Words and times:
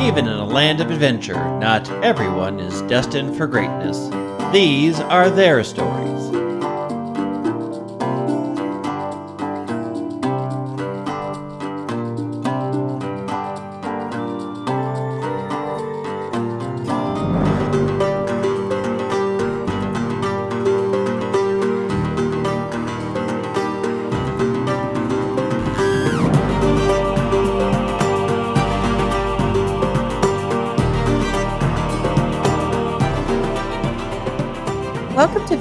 Even 0.00 0.26
in 0.26 0.36
a 0.38 0.44
land 0.44 0.80
of 0.80 0.90
adventure, 0.90 1.34
not 1.58 1.88
everyone 2.02 2.60
is 2.60 2.82
destined 2.82 3.36
for 3.36 3.46
greatness. 3.46 4.10
These 4.52 5.00
are 5.00 5.30
their 5.30 5.64
stories. 5.64 6.43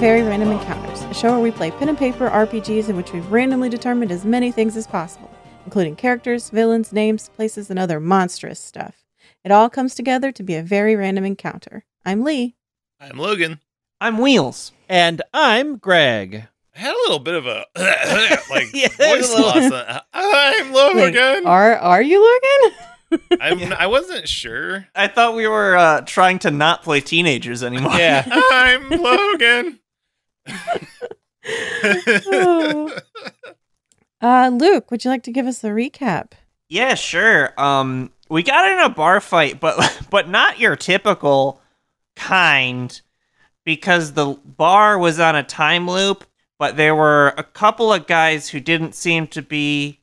Very 0.03 0.21
Random 0.21 0.51
Encounters, 0.51 1.01
a 1.03 1.13
show 1.13 1.31
where 1.31 1.39
we 1.39 1.49
play 1.49 1.71
pen 1.71 1.87
and 1.87 1.97
paper 1.97 2.29
RPGs 2.29 2.89
in 2.89 2.97
which 2.97 3.13
we've 3.13 3.31
randomly 3.31 3.69
determined 3.69 4.11
as 4.11 4.25
many 4.25 4.51
things 4.51 4.75
as 4.75 4.85
possible, 4.85 5.31
including 5.63 5.95
characters, 5.95 6.49
villains, 6.49 6.91
names, 6.91 7.29
places, 7.29 7.69
and 7.69 7.79
other 7.79 8.01
monstrous 8.01 8.59
stuff. 8.59 9.05
It 9.45 9.51
all 9.51 9.69
comes 9.69 9.95
together 9.95 10.33
to 10.33 10.43
be 10.43 10.55
a 10.55 10.61
very 10.61 10.97
random 10.97 11.23
encounter. 11.23 11.85
I'm 12.05 12.21
Lee. 12.21 12.57
I'm 12.99 13.17
Logan. 13.17 13.61
I'm 14.01 14.17
Wheels. 14.17 14.73
And 14.89 15.21
I'm 15.33 15.77
Greg. 15.77 16.49
I 16.75 16.79
had 16.79 16.93
a 16.93 17.03
little 17.03 17.19
bit 17.19 17.35
of 17.35 17.45
a 17.45 17.65
like 18.49 18.67
Yeah, 18.73 18.89
voice 18.89 19.33
a 19.33 19.41
loss. 19.41 20.03
I'm 20.13 20.73
Logan. 20.73 21.47
are 21.47 21.77
are 21.77 22.01
you 22.01 22.21
Logan? 22.21 22.77
I'm, 23.39 23.71
I 23.71 23.87
wasn't 23.87 24.27
sure. 24.27 24.85
I 24.95 25.07
thought 25.07 25.33
we 25.33 25.47
were 25.47 25.77
uh, 25.77 26.01
trying 26.01 26.39
to 26.39 26.51
not 26.51 26.83
play 26.83 26.99
teenagers 26.99 27.63
anymore. 27.63 27.93
Yeah. 27.95 28.25
I'm 28.27 28.89
Logan. 28.89 29.79
Oh. 32.25 32.97
uh, 34.21 34.51
Luke, 34.53 34.91
would 34.91 35.03
you 35.03 35.11
like 35.11 35.23
to 35.23 35.31
give 35.31 35.45
us 35.45 35.63
a 35.63 35.69
recap? 35.69 36.31
Yeah, 36.69 36.95
sure. 36.95 37.59
Um, 37.59 38.11
we 38.29 38.43
got 38.43 38.71
in 38.71 38.79
a 38.79 38.89
bar 38.89 39.21
fight, 39.21 39.59
but 39.59 40.05
but 40.09 40.29
not 40.29 40.59
your 40.59 40.75
typical 40.75 41.61
kind, 42.15 43.01
because 43.65 44.13
the 44.13 44.37
bar 44.45 44.97
was 44.97 45.19
on 45.19 45.35
a 45.35 45.43
time 45.43 45.89
loop. 45.89 46.25
But 46.59 46.77
there 46.77 46.95
were 46.95 47.33
a 47.37 47.43
couple 47.43 47.91
of 47.91 48.07
guys 48.07 48.49
who 48.49 48.59
didn't 48.59 48.95
seem 48.95 49.27
to 49.27 49.41
be 49.41 49.99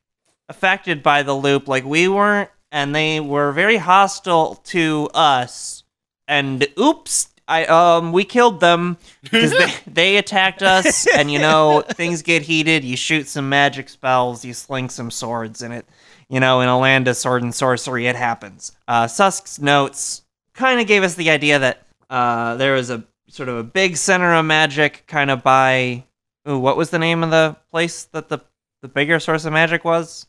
affected 0.48 1.02
by 1.02 1.22
the 1.22 1.33
loop, 1.33 1.68
like 1.68 1.84
we 1.84 2.06
weren't, 2.06 2.50
and 2.70 2.94
they 2.94 3.18
were 3.20 3.52
very 3.52 3.78
hostile 3.78 4.56
to 4.64 5.08
us. 5.14 5.84
And 6.28 6.66
oops, 6.78 7.28
I 7.50 7.64
um 7.66 8.12
we 8.12 8.24
killed 8.24 8.60
them 8.60 8.96
because 9.22 9.50
they 9.50 9.74
they 9.86 10.16
attacked 10.16 10.62
us, 10.62 11.06
and 11.14 11.30
you 11.30 11.38
know 11.38 11.80
things 11.90 12.22
get 12.22 12.42
heated. 12.42 12.84
You 12.84 12.96
shoot 12.96 13.28
some 13.28 13.48
magic 13.48 13.88
spells, 13.88 14.44
you 14.44 14.54
sling 14.54 14.88
some 14.88 15.10
swords, 15.10 15.60
and 15.62 15.74
it 15.74 15.86
you 16.30 16.38
know, 16.38 16.60
in 16.60 16.68
a 16.68 16.78
land 16.78 17.08
of 17.08 17.16
sword 17.16 17.42
and 17.42 17.52
sorcery, 17.52 18.06
it 18.06 18.14
happens. 18.14 18.70
Uh, 18.86 19.08
Susk's 19.08 19.60
notes 19.60 20.22
kind 20.54 20.80
of 20.80 20.86
gave 20.86 21.02
us 21.02 21.16
the 21.16 21.28
idea 21.28 21.58
that 21.58 21.82
uh, 22.08 22.54
there 22.54 22.74
was 22.74 22.88
a 22.88 23.04
sort 23.28 23.48
of 23.48 23.56
a 23.56 23.64
big 23.64 23.96
center 23.96 24.32
of 24.32 24.44
magic 24.44 25.04
kind 25.08 25.30
of 25.30 25.42
by. 25.42 26.04
Ooh, 26.48 26.58
what 26.58 26.76
was 26.76 26.90
the 26.90 26.98
name 27.00 27.22
of 27.24 27.30
the 27.30 27.56
place 27.70 28.04
that 28.04 28.28
the, 28.28 28.38
the 28.80 28.88
bigger 28.88 29.18
source 29.18 29.44
of 29.44 29.52
magic 29.52 29.84
was? 29.84 30.26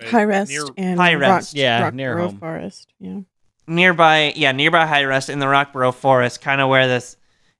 High 0.00 0.24
Rest 0.24 0.50
Near- 0.50 0.66
and 0.76 0.98
High 0.98 1.14
Rock, 1.14 1.30
Rest. 1.30 1.54
Yeah, 1.54 1.82
Rock 1.82 1.94
near 1.94 2.14
Grove 2.14 2.30
home. 2.30 2.38
Forest. 2.38 2.92
Yeah. 3.00 3.20
Nearby, 3.66 4.32
yeah, 4.36 4.52
nearby 4.52 4.86
High 4.86 5.04
Rest 5.04 5.30
in 5.30 5.38
the 5.38 5.46
Rockborough 5.46 5.94
Forest, 5.94 6.40
kind 6.40 6.60
of 6.60 6.68
where 6.68 6.86
this, 6.86 7.16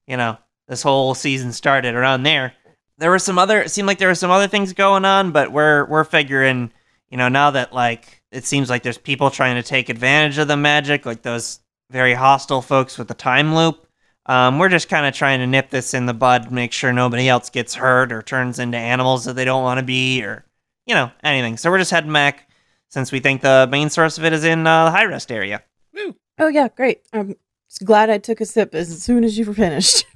you 0.07 0.17
know, 0.17 0.37
this 0.69 0.83
whole 0.83 1.15
season 1.15 1.53
started 1.53 1.95
around 1.95 2.23
there. 2.23 2.55
There 2.99 3.11
were 3.11 3.19
some 3.19 3.39
other, 3.39 3.63
it 3.63 3.71
seemed 3.71 3.87
like 3.87 3.99
there 3.99 4.09
were 4.09 4.15
some 4.15 4.31
other 4.31 4.47
things 4.47 4.73
going 4.73 5.05
on, 5.05 5.33
but 5.33 5.51
we're 5.51 5.87
we're 5.87 6.05
figuring, 6.05 6.73
you 7.09 7.17
know, 7.17 7.29
now 7.29 7.51
that 7.53 7.73
like 7.73 8.23
it 8.31 8.45
seems 8.45 8.69
like 8.69 8.83
there's 8.83 8.99
people 8.99 9.31
trying 9.31 9.57
to 9.57 9.63
take 9.63 9.89
advantage 9.89 10.39
of 10.39 10.49
the 10.49 10.57
magic, 10.57 11.07
like 11.07 11.23
those 11.23 11.61
very 11.91 12.15
hostile 12.15 12.63
folks 12.63 12.99
with 12.99 13.09
the 13.09 13.15
time 13.15 13.55
loop. 13.55 13.87
Um, 14.27 14.59
we're 14.59 14.69
just 14.69 14.89
kind 14.89 15.07
of 15.07 15.15
trying 15.15 15.41
to 15.41 15.47
nip 15.47 15.71
this 15.71 15.93
in 15.93 16.07
the 16.07 16.15
bud, 16.15 16.51
make 16.51 16.73
sure 16.73 16.93
nobody 16.93 17.29
else 17.29 17.51
gets 17.51 17.75
hurt 17.75 18.11
or 18.11 18.23
turns 18.23 18.59
into 18.59 18.79
animals 18.79 19.25
that 19.25 19.35
they 19.35 19.45
don't 19.45 19.63
want 19.63 19.79
to 19.79 19.85
be, 19.85 20.23
or 20.23 20.45
you 20.87 20.95
know, 20.95 21.11
anything. 21.23 21.57
So 21.57 21.71
we're 21.71 21.79
just 21.79 21.91
heading 21.91 22.13
back 22.13 22.49
since 22.89 23.13
we 23.13 23.21
think 23.21 23.43
the 23.43 23.69
main 23.71 23.91
source 23.91 24.19
of 24.19 24.25
it 24.25 24.33
is 24.33 24.45
in 24.45 24.67
uh, 24.67 24.87
the 24.87 24.91
high 24.93 25.05
rest 25.05 25.31
area. 25.33 25.63
Woo. 25.95 26.17
Oh 26.39 26.49
yeah, 26.49 26.69
great. 26.69 27.03
I'm 27.13 27.37
glad 27.85 28.11
I 28.11 28.19
took 28.19 28.41
a 28.41 28.47
sip 28.47 28.75
as 28.75 29.03
soon 29.03 29.25
as 29.25 29.39
you 29.39 29.45
were 29.45 29.55
finished. 29.55 30.07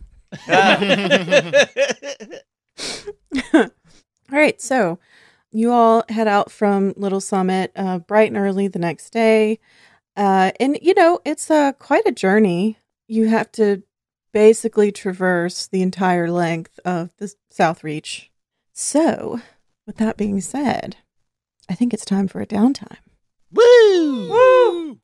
All 3.55 3.71
right, 4.31 4.61
so 4.61 4.99
you 5.51 5.73
all 5.73 6.05
head 6.09 6.29
out 6.29 6.51
from 6.51 6.93
Little 6.97 7.21
Summit 7.21 7.73
uh, 7.75 7.99
bright 7.99 8.29
and 8.29 8.37
early 8.37 8.69
the 8.69 8.79
next 8.79 9.11
day, 9.11 9.59
uh, 10.17 10.53
and 10.61 10.79
you 10.83 10.95
know 10.95 11.21
it's 11.25 11.51
uh, 11.51 11.73
quite 11.73 12.07
a 12.07 12.13
journey. 12.13 12.79
You 13.07 13.29
have 13.29 13.51
to 13.53 13.83
basically 14.33 14.93
traverse 14.93 15.67
the 15.67 15.81
entire 15.81 16.31
length 16.31 16.79
of 16.85 17.17
the 17.17 17.33
South 17.51 17.83
Reach. 17.83 18.31
So, 18.75 19.41
with 19.87 19.97
that 19.97 20.17
being 20.17 20.41
said, 20.41 20.97
I 21.69 21.75
think 21.75 21.95
it's 21.95 22.05
time 22.05 22.29
for 22.29 22.41
a 22.41 22.47
downtime. 22.47 22.99
Woo! 23.51 24.29
Woo! 24.29 25.01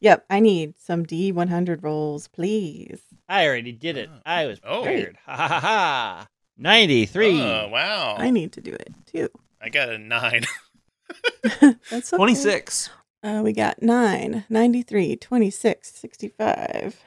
Yep, 0.00 0.26
I 0.30 0.40
need 0.40 0.74
some 0.78 1.04
D100 1.04 1.82
rolls, 1.82 2.28
please. 2.28 3.00
I 3.28 3.46
already 3.46 3.72
did 3.72 3.96
it. 3.96 4.08
I 4.24 4.46
was 4.46 4.60
Oh. 4.64 4.82
prepared. 4.82 5.18
Ha 5.26 5.36
ha 5.36 5.48
ha 5.48 5.60
ha. 5.60 6.26
93. 6.56 7.40
Oh, 7.40 7.68
wow. 7.68 8.14
I 8.18 8.30
need 8.30 8.52
to 8.52 8.60
do 8.60 8.72
it 8.72 8.92
too. 9.06 9.28
I 9.60 9.68
got 9.68 9.88
a 9.90 9.98
nine. 9.98 10.44
That's 11.60 12.12
okay. 12.12 12.16
26. 12.16 12.90
Uh, 13.22 13.40
we 13.42 13.52
got 13.52 13.82
9, 13.82 14.44
93, 14.48 15.16
26, 15.16 15.92
65. 15.94 17.02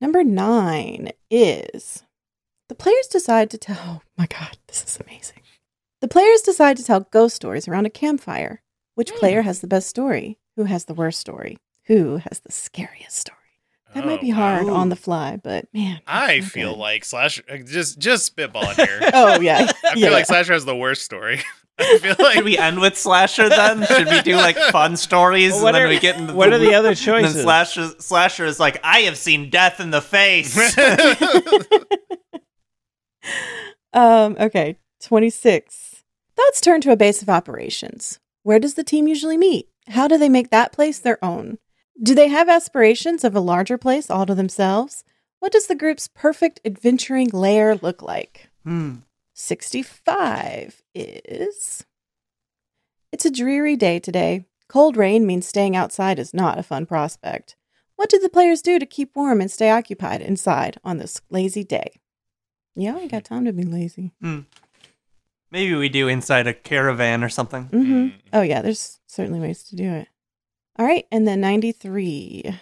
Number 0.00 0.24
9 0.24 1.10
is 1.30 2.02
the 2.68 2.74
players 2.74 3.06
decide 3.06 3.50
to 3.50 3.58
tell. 3.58 4.02
Oh 4.02 4.08
my 4.18 4.26
God, 4.26 4.58
this 4.66 4.82
is 4.82 4.98
amazing. 5.00 5.40
The 6.00 6.08
players 6.08 6.42
decide 6.42 6.76
to 6.78 6.84
tell 6.84 7.00
ghost 7.00 7.36
stories 7.36 7.68
around 7.68 7.86
a 7.86 7.90
campfire. 7.90 8.60
Which 8.96 9.10
Hmm. 9.10 9.18
player 9.18 9.42
has 9.42 9.60
the 9.60 9.66
best 9.66 9.88
story? 9.88 10.38
Who 10.56 10.64
has 10.64 10.84
the 10.84 10.94
worst 10.94 11.18
story? 11.20 11.58
Who 11.86 12.16
has 12.16 12.40
the 12.40 12.52
scariest 12.52 13.16
story? 13.16 13.38
That 13.94 14.04
might 14.06 14.18
Oh, 14.18 14.22
be 14.22 14.30
hard 14.30 14.66
wow. 14.66 14.74
on 14.74 14.88
the 14.88 14.96
fly, 14.96 15.36
but 15.36 15.66
man. 15.72 16.00
I 16.06 16.40
that's 16.40 16.50
feel 16.52 16.72
good. 16.72 16.78
like 16.80 17.04
Slash 17.04 17.40
uh, 17.48 17.58
just 17.58 17.98
just 17.98 18.34
spitballing 18.36 18.74
here. 18.74 19.00
Oh, 19.14 19.40
yeah. 19.40 19.70
I 19.84 19.94
feel 19.94 19.98
yeah. 20.04 20.10
like 20.10 20.26
Slasher 20.26 20.52
has 20.52 20.64
the 20.64 20.74
worst 20.74 21.02
story. 21.02 21.40
I 21.78 21.98
feel 21.98 22.14
like 22.18 22.34
Should 22.34 22.44
we 22.44 22.56
end 22.58 22.80
with 22.80 22.96
Slasher 22.96 23.48
then? 23.48 23.84
Should 23.86 24.08
we 24.08 24.20
do 24.22 24.36
like 24.36 24.56
fun 24.56 24.96
stories 24.96 25.50
Well, 25.52 25.58
and 25.58 25.64
what 25.64 25.72
then 25.72 25.82
are- 25.82 25.88
we 25.88 25.98
get 26.00 26.16
into 26.16 26.32
what 26.34 26.52
are 26.52 26.58
the 26.58 26.74
other 26.74 26.88
And 26.90 26.96
then 26.96 27.04
choices? 27.24 27.42
Slasher, 27.42 27.88
Slasher 27.98 28.44
is 28.46 28.58
like, 28.60 28.80
I 28.84 29.00
have 29.00 29.16
seen 29.18 29.50
death 29.50 29.80
in 29.80 29.90
the 29.90 30.00
face. 30.00 30.56
Um, 33.92 34.36
okay, 34.40 34.76
26. 35.02 36.02
Thoughts 36.36 36.60
turn 36.60 36.80
to 36.82 36.90
a 36.92 36.96
base 36.96 37.22
of 37.22 37.28
operations. 37.28 38.18
Where 38.42 38.58
does 38.58 38.74
the 38.74 38.84
team 38.84 39.06
usually 39.06 39.36
meet? 39.38 39.68
How 39.88 40.08
do 40.08 40.18
they 40.18 40.28
make 40.28 40.50
that 40.50 40.72
place 40.72 40.98
their 40.98 41.22
own? 41.24 41.58
Do 42.02 42.14
they 42.14 42.28
have 42.28 42.48
aspirations 42.48 43.24
of 43.24 43.36
a 43.36 43.40
larger 43.40 43.78
place 43.78 44.10
all 44.10 44.26
to 44.26 44.34
themselves? 44.34 45.04
What 45.38 45.52
does 45.52 45.66
the 45.66 45.74
group's 45.74 46.08
perfect 46.08 46.60
adventuring 46.64 47.28
lair 47.28 47.76
look 47.76 48.02
like? 48.02 48.48
hmm. 48.64 48.96
65 49.36 50.82
is. 50.94 51.84
It's 53.12 53.24
a 53.24 53.30
dreary 53.30 53.76
day 53.76 53.98
today. 53.98 54.46
Cold 54.68 54.96
rain 54.96 55.26
means 55.26 55.46
staying 55.46 55.76
outside 55.76 56.18
is 56.18 56.32
not 56.32 56.58
a 56.58 56.62
fun 56.62 56.86
prospect. 56.86 57.56
What 57.96 58.10
do 58.10 58.18
the 58.18 58.28
players 58.28 58.62
do 58.62 58.78
to 58.78 58.86
keep 58.86 59.14
warm 59.14 59.40
and 59.40 59.50
stay 59.50 59.70
occupied 59.70 60.20
inside 60.20 60.78
on 60.84 60.98
this 60.98 61.20
lazy 61.30 61.64
day? 61.64 62.00
Yeah, 62.74 62.96
I 62.96 63.06
got 63.06 63.24
time 63.24 63.44
to 63.44 63.52
be 63.52 63.64
lazy. 63.64 64.12
Maybe 65.50 65.74
we 65.74 65.88
do 65.88 66.08
inside 66.08 66.46
a 66.46 66.54
caravan 66.54 67.22
or 67.22 67.28
something. 67.28 67.66
Mm-hmm. 67.66 67.94
Mm. 67.94 68.12
Oh, 68.32 68.42
yeah, 68.42 68.62
there's 68.62 68.98
certainly 69.06 69.38
ways 69.38 69.62
to 69.64 69.76
do 69.76 69.88
it. 69.92 70.08
All 70.78 70.84
right, 70.86 71.06
and 71.12 71.26
then 71.26 71.40
93. 71.40 72.58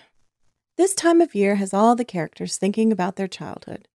This 0.76 0.94
time 0.94 1.20
of 1.20 1.34
year 1.34 1.56
has 1.56 1.72
all 1.72 1.94
the 1.96 2.04
characters 2.04 2.56
thinking 2.56 2.92
about 2.92 3.16
their 3.16 3.28
childhood. 3.28 3.88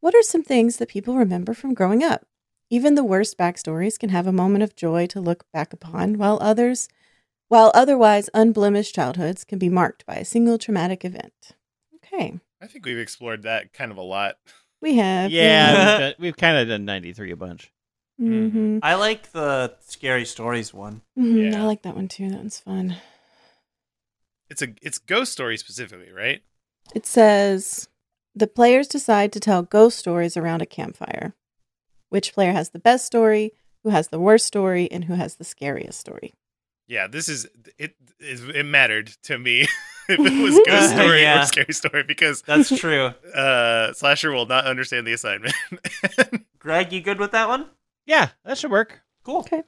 What 0.00 0.14
are 0.14 0.22
some 0.22 0.42
things 0.42 0.76
that 0.76 0.88
people 0.90 1.16
remember 1.16 1.54
from 1.54 1.74
growing 1.74 2.02
up? 2.02 2.26
Even 2.68 2.94
the 2.96 3.04
worst 3.04 3.38
backstories 3.38 3.98
can 3.98 4.10
have 4.10 4.26
a 4.26 4.32
moment 4.32 4.62
of 4.62 4.76
joy 4.76 5.06
to 5.06 5.20
look 5.20 5.44
back 5.52 5.72
upon, 5.72 6.18
while 6.18 6.38
others, 6.40 6.88
while 7.48 7.70
otherwise 7.74 8.28
unblemished 8.34 8.94
childhoods 8.94 9.44
can 9.44 9.58
be 9.58 9.68
marked 9.68 10.04
by 10.04 10.16
a 10.16 10.24
single 10.24 10.58
traumatic 10.58 11.04
event. 11.04 11.52
Okay, 11.96 12.38
I 12.60 12.66
think 12.66 12.84
we've 12.84 12.98
explored 12.98 13.42
that 13.44 13.72
kind 13.72 13.90
of 13.90 13.96
a 13.96 14.02
lot. 14.02 14.36
we 14.82 14.96
have. 14.96 15.30
Yeah, 15.30 15.70
we've, 15.70 15.98
done- 16.00 16.14
we've 16.18 16.36
kind 16.36 16.58
of 16.58 16.68
done 16.68 16.84
93 16.84 17.30
a 17.30 17.36
bunch. 17.36 17.72
hmm 18.18 18.78
I 18.82 18.94
like 18.96 19.30
the 19.32 19.76
scary 19.80 20.24
stories 20.26 20.74
one. 20.74 21.02
hmm 21.16 21.38
Yeah. 21.52 21.62
I 21.62 21.64
like 21.64 21.82
that 21.82 21.94
one 21.96 22.08
too. 22.08 22.28
That 22.30 22.38
one's 22.38 22.60
fun. 22.60 22.96
It's 24.50 24.62
a 24.62 24.68
it's 24.82 24.98
ghost 24.98 25.32
story 25.32 25.56
specifically, 25.56 26.10
right? 26.12 26.42
It 26.94 27.06
says 27.06 27.88
the 28.34 28.46
players 28.46 28.86
decide 28.86 29.32
to 29.32 29.40
tell 29.40 29.62
ghost 29.62 29.98
stories 29.98 30.36
around 30.36 30.62
a 30.62 30.66
campfire. 30.66 31.34
Which 32.08 32.32
player 32.32 32.52
has 32.52 32.70
the 32.70 32.78
best 32.78 33.04
story, 33.04 33.52
who 33.82 33.90
has 33.90 34.08
the 34.08 34.20
worst 34.20 34.46
story, 34.46 34.90
and 34.92 35.04
who 35.04 35.14
has 35.14 35.34
the 35.36 35.44
scariest 35.44 35.98
story. 35.98 36.34
Yeah, 36.86 37.08
this 37.08 37.28
is 37.28 37.48
it. 37.78 37.96
Is 38.20 38.44
it 38.48 38.62
mattered 38.64 39.08
to 39.24 39.38
me 39.38 39.62
if 40.08 40.20
it 40.20 40.42
was 40.42 40.60
ghost 40.66 40.90
story 40.92 41.22
Yeah. 41.22 41.42
or 41.42 41.46
scary 41.46 41.72
story 41.72 42.04
because 42.04 42.42
That's 42.42 42.68
true. 42.78 43.06
uh 43.34 43.92
slasher 43.92 44.30
will 44.30 44.46
not 44.46 44.66
understand 44.66 45.06
the 45.06 45.12
assignment. 45.12 45.54
Greg, 46.60 46.92
you 46.92 47.00
good 47.00 47.18
with 47.18 47.32
that 47.32 47.48
one? 47.48 47.66
Yeah, 48.06 48.28
that 48.44 48.56
should 48.58 48.70
work. 48.70 49.00
Cool. 49.24 49.38
Okay. 49.40 49.64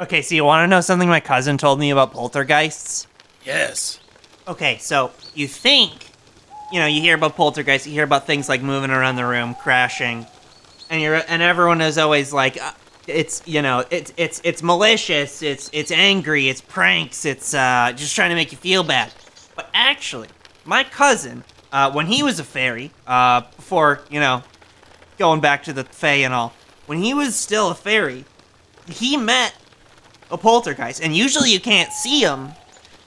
Okay, 0.00 0.22
so 0.22 0.34
you 0.34 0.44
want 0.44 0.62
to 0.64 0.66
know 0.66 0.80
something 0.80 1.10
my 1.10 1.20
cousin 1.20 1.58
told 1.58 1.78
me 1.78 1.90
about 1.90 2.12
poltergeists? 2.12 3.06
Yes. 3.44 4.00
Okay, 4.48 4.78
so 4.78 5.12
you 5.34 5.46
think, 5.46 5.92
you 6.72 6.80
know, 6.80 6.86
you 6.86 7.00
hear 7.00 7.14
about 7.14 7.36
poltergeists, 7.36 7.86
you 7.86 7.92
hear 7.92 8.04
about 8.04 8.26
things 8.26 8.48
like 8.48 8.62
moving 8.62 8.90
around 8.90 9.16
the 9.16 9.26
room, 9.26 9.54
crashing, 9.54 10.26
and 10.88 11.00
you're 11.00 11.22
and 11.28 11.42
everyone 11.42 11.80
is 11.80 11.98
always 11.98 12.32
like, 12.32 12.60
uh, 12.60 12.72
it's 13.06 13.42
you 13.46 13.62
know, 13.62 13.84
it's 13.90 14.12
it's 14.16 14.40
it's 14.44 14.62
malicious, 14.62 15.42
it's 15.42 15.70
it's 15.72 15.92
angry, 15.92 16.48
it's 16.48 16.60
pranks, 16.60 17.24
it's 17.24 17.54
uh, 17.54 17.92
just 17.94 18.14
trying 18.14 18.30
to 18.30 18.34
make 18.34 18.52
you 18.52 18.58
feel 18.58 18.82
bad. 18.82 19.12
But 19.54 19.70
actually, 19.74 20.28
my 20.64 20.84
cousin, 20.84 21.44
uh, 21.72 21.92
when 21.92 22.06
he 22.06 22.22
was 22.22 22.40
a 22.40 22.44
fairy, 22.44 22.90
uh, 23.06 23.42
before 23.56 24.00
you 24.10 24.20
know, 24.20 24.42
going 25.18 25.40
back 25.40 25.62
to 25.64 25.72
the 25.72 25.84
fae 25.84 26.24
and 26.24 26.34
all, 26.34 26.52
when 26.86 26.98
he 27.02 27.14
was 27.14 27.36
still 27.36 27.70
a 27.70 27.74
fairy, 27.74 28.24
he 28.88 29.16
met 29.16 29.54
a 30.30 30.38
poltergeist, 30.38 31.02
and 31.02 31.14
usually 31.14 31.50
you 31.52 31.60
can't 31.60 31.92
see 31.92 32.20
him, 32.20 32.50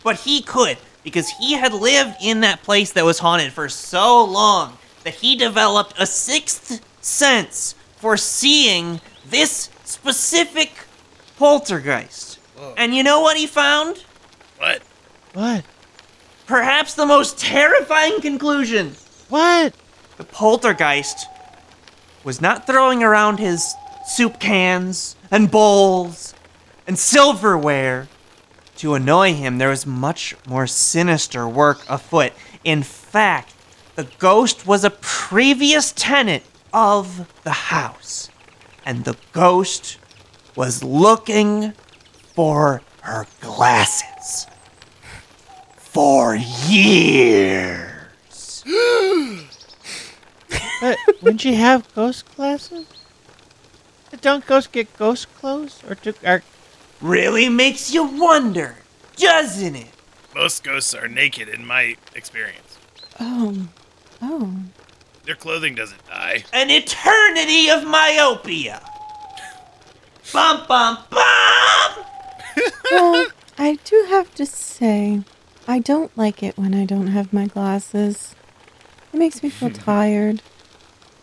but 0.04 0.18
he 0.22 0.42
could 0.42 0.78
because 1.04 1.30
he 1.30 1.54
had 1.54 1.74
lived 1.74 2.16
in 2.22 2.42
that 2.42 2.64
place 2.64 2.92
that 2.94 3.06
was 3.06 3.20
haunted 3.20 3.52
for 3.52 3.68
so 3.70 4.24
long 4.24 4.78
that 5.04 5.16
he 5.16 5.36
developed 5.36 5.94
a 6.00 6.06
sixth 6.06 6.82
sense 7.02 7.76
for 7.98 8.16
seeing 8.16 9.02
this 9.26 9.70
specific 9.84 10.72
poltergeist. 11.38 12.40
And 12.78 12.96
you 12.96 13.04
know 13.04 13.20
what 13.20 13.36
he 13.38 13.48
found? 13.48 14.04
What? 14.58 14.82
What? 15.34 15.66
Perhaps 16.46 16.94
the 16.94 17.06
most 17.06 17.38
terrifying 17.38 18.22
conclusion. 18.22 18.96
What? 19.30 19.74
The 20.18 20.24
poltergeist 20.24 21.28
was 22.24 22.40
not 22.40 22.66
throwing 22.66 23.04
around 23.04 23.40
his 23.40 23.74
soup 24.06 24.40
cans 24.40 25.16
and 25.32 25.50
bowls 25.52 26.34
and 26.88 26.98
silverware 26.98 28.08
to 28.83 28.94
annoy 28.95 29.33
him. 29.33 29.57
There 29.59 29.69
was 29.69 29.85
much 29.85 30.35
more 30.45 30.68
sinister 30.68 31.47
work 31.47 31.85
afoot. 31.88 32.33
In 32.65 32.83
fact, 32.83 33.53
the 33.95 34.09
ghost 34.19 34.68
was 34.68 34.83
a 34.83 34.89
previous 34.89 35.94
tenant 35.94 36.44
of 36.74 37.31
the 37.45 37.51
house, 37.51 38.30
and 38.85 39.06
the 39.06 39.15
ghost 39.31 40.00
was 40.57 40.83
looking 40.83 41.71
for 42.35 42.81
her 43.03 43.25
glasses 43.39 44.47
for 45.77 46.35
years. 46.35 47.85
But 50.81 50.97
wouldn't 51.21 51.45
you 51.45 51.56
have 51.56 51.88
ghost 51.95 52.25
glasses? 52.35 52.85
Don't 54.19 54.45
ghosts 54.45 54.69
get 54.69 54.97
ghost 54.97 55.33
clothes? 55.35 55.81
Or 55.88 55.95
do, 55.95 56.13
are, 56.25 56.44
Really 57.04 57.50
makes 57.50 57.94
you 57.94 58.06
wonder, 58.06 58.78
doesn't 59.18 59.76
it? 59.76 59.90
Most 60.34 60.64
ghosts 60.64 60.96
are 60.96 61.10
naked 61.10 61.50
in 61.50 61.66
my 61.66 61.98
experience. 62.16 62.78
Oh. 63.20 63.68
Oh. 64.22 64.56
Their 65.26 65.36
clothing 65.36 65.76
doesn't 65.76 66.08
die. 66.08 66.46
An 66.54 66.70
eternity 66.70 67.70
of 67.70 67.86
myopia. 67.86 68.82
Bum 70.32 70.64
bum 70.66 70.98
bum. 71.10 72.06
Well, 72.90 73.28
I 73.58 73.80
do 73.84 74.06
have 74.08 74.34
to 74.36 74.46
say, 74.46 75.24
I 75.68 75.80
don't 75.80 76.18
like 76.18 76.42
it 76.42 76.58
when 76.58 76.74
I 76.74 76.86
don't 76.86 77.08
have 77.08 77.34
my 77.34 77.48
glasses. 77.48 78.34
It 79.12 79.18
makes 79.18 79.44
me 79.44 79.50
feel 79.50 79.68
hmm. 79.68 79.76
tired. 79.76 80.42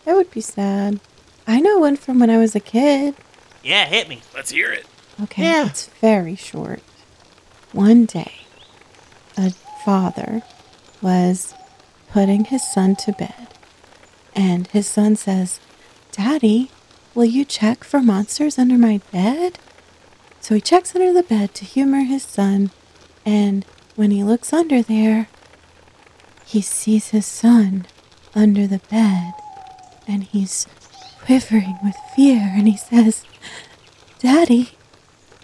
That 0.05 0.15
would 0.15 0.29
be 0.29 0.41
sad. 0.41 0.99
I 1.47 1.59
know 1.59 1.79
one 1.79 1.97
from 1.97 2.19
when 2.19 2.29
I 2.29 2.37
was 2.37 2.55
a 2.55 2.59
kid. 2.59 3.15
Yeah, 3.63 3.85
hit 3.85 4.07
me. 4.07 4.21
Let's 4.35 4.51
hear 4.51 4.71
it. 4.71 4.85
Okay, 5.23 5.43
Yeah. 5.43 5.67
it's 5.67 5.87
very 6.01 6.35
short. 6.35 6.81
One 7.73 8.05
day, 8.05 8.31
a 9.37 9.51
father 9.85 10.41
was 11.01 11.53
putting 12.11 12.45
his 12.45 12.63
son 12.69 12.95
to 12.97 13.11
bed, 13.13 13.47
and 14.35 14.67
his 14.67 14.87
son 14.87 15.15
says, 15.15 15.59
Daddy, 16.11 16.71
will 17.15 17.25
you 17.25 17.45
check 17.45 17.83
for 17.83 18.01
monsters 18.01 18.57
under 18.59 18.77
my 18.77 18.99
bed? 19.11 19.59
So 20.41 20.55
he 20.55 20.61
checks 20.61 20.95
under 20.95 21.13
the 21.13 21.23
bed 21.23 21.53
to 21.55 21.65
humor 21.65 22.01
his 22.01 22.23
son, 22.23 22.71
and 23.25 23.65
when 23.95 24.11
he 24.11 24.23
looks 24.23 24.51
under 24.51 24.81
there, 24.81 25.27
he 26.45 26.61
sees 26.61 27.09
his 27.09 27.25
son 27.25 27.85
under 28.35 28.65
the 28.67 28.79
bed, 28.89 29.33
and 30.07 30.23
he's 30.23 30.67
quivering 31.23 31.77
with 31.83 31.95
fear, 32.15 32.51
and 32.55 32.67
he 32.67 32.75
says, 32.75 33.23
Daddy, 34.19 34.71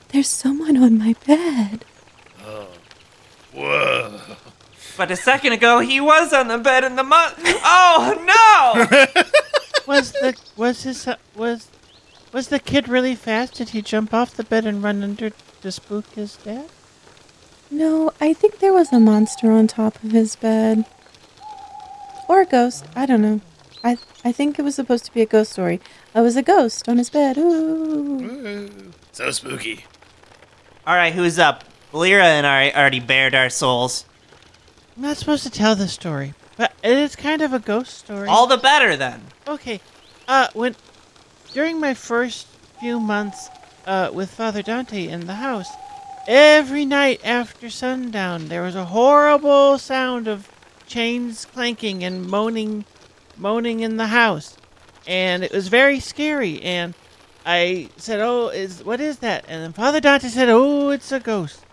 there's 0.10 0.30
someone 0.30 0.78
on 0.78 0.98
my 0.98 1.16
bed. 1.26 1.86
Oh. 2.46 2.68
Whoa. 3.54 4.20
But 4.98 5.12
a 5.12 5.16
second 5.16 5.54
ago, 5.54 5.80
he 5.80 6.02
was 6.02 6.34
on 6.34 6.48
the 6.48 6.58
bed 6.58 6.84
in 6.84 6.96
the 6.96 7.04
month. 7.04 7.36
Oh 7.64 8.16
no! 8.26 9.24
was 9.88 10.12
the 10.12 10.36
was 10.56 10.84
his 10.84 11.08
uh, 11.08 11.18
was 11.36 11.70
was 12.34 12.48
the 12.48 12.60
kid 12.60 12.88
really 12.88 13.14
fast? 13.14 13.56
Did 13.56 13.70
he 13.70 13.82
jump 13.82 14.14
off 14.14 14.36
the 14.36 14.44
bed 14.44 14.66
and 14.66 14.82
run 14.82 15.04
under 15.04 15.30
to 15.62 15.72
spook 15.72 16.06
his 16.16 16.38
dad? 16.38 16.70
No, 17.70 18.12
I 18.20 18.34
think 18.34 18.60
there 18.60 18.74
was 18.74 18.92
a 18.92 19.00
monster 19.00 19.52
on 19.52 19.68
top 19.68 20.02
of 20.04 20.12
his 20.12 20.36
bed. 20.36 20.86
Or 22.28 22.42
a 22.42 22.46
ghost. 22.46 22.86
I 22.96 23.06
don't 23.06 23.22
know. 23.22 23.42
I 23.84 23.98
I 24.26 24.32
think 24.32 24.58
it 24.58 24.64
was 24.64 24.76
supposed 24.76 25.06
to 25.06 25.14
be 25.14 25.22
a 25.22 25.26
ghost 25.26 25.52
story. 25.52 25.80
I 26.16 26.22
was 26.22 26.36
a 26.36 26.42
ghost 26.42 26.90
on 26.90 26.98
his 26.98 27.10
bed. 27.10 27.38
Ooh. 27.38 28.72
So 29.12 29.32
spooky. 29.32 29.86
All 30.88 30.96
right, 30.96 31.14
who's 31.14 31.38
up? 31.38 31.66
Lyra 31.92 32.24
and 32.24 32.48
I 32.48 32.72
already 32.72 33.02
bared 33.02 33.36
our 33.36 33.50
souls. 33.50 34.06
I'm 34.96 35.02
not 35.02 35.18
supposed 35.18 35.44
to 35.44 35.50
tell 35.50 35.76
this 35.76 35.92
story, 35.92 36.34
but 36.56 36.72
it 36.82 36.98
is 36.98 37.14
kind 37.14 37.42
of 37.42 37.52
a 37.52 37.60
ghost 37.60 37.98
story. 37.98 38.30
All 38.30 38.48
the 38.48 38.56
better 38.56 38.96
then. 38.96 39.22
Okay. 39.46 39.82
Uh, 40.30 40.48
when 40.54 40.78
during 41.52 41.82
my 41.82 41.94
first 41.94 42.48
few 42.80 43.02
months 43.02 43.50
uh, 43.86 44.12
with 44.14 44.32
Father 44.32 44.62
Dante 44.62 45.10
in 45.10 45.28
the 45.28 45.36
house, 45.36 45.68
every 46.26 46.86
night 46.86 47.20
after 47.22 47.70
sundown, 47.70 48.48
there 48.48 48.64
was 48.64 48.76
a 48.76 48.86
horrible 48.86 49.78
sound 49.78 50.30
of 50.30 50.50
chains 50.88 51.44
clanking 51.44 52.02
and 52.02 52.26
moaning, 52.26 52.86
moaning 53.36 53.82
in 53.82 53.98
the 53.98 54.08
house, 54.08 54.56
and 55.06 55.44
it 55.44 55.52
was 55.52 55.68
very 55.68 56.00
scary. 56.00 56.62
And 56.62 56.94
I 57.48 57.88
said, 57.96 58.20
"Oh, 58.20 58.50
is 58.50 58.84
what 58.84 59.00
is 59.00 59.20
that?" 59.20 59.46
And 59.48 59.64
then 59.64 59.72
Father 59.72 60.02
Dante 60.02 60.28
said, 60.28 60.50
"Oh, 60.50 60.90
it's 60.90 61.14
a 61.14 61.20
ghost." 61.20 61.66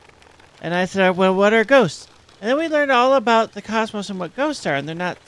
And 0.63 0.73
I 0.73 0.85
said, 0.85 1.17
"Well, 1.17 1.35
what 1.35 1.53
are 1.53 1.65
ghosts?" 1.65 2.07
And 2.41 2.49
then 2.49 2.57
we 2.57 2.69
learned 2.69 2.93
all 2.93 3.15
about 3.15 3.53
the 3.53 3.63
cosmos 3.63 4.09
and 4.09 4.21
what 4.21 4.37
ghosts 4.37 4.67
are, 4.67 4.77
and 4.77 4.89
they're 4.89 4.95
not. 4.95 5.19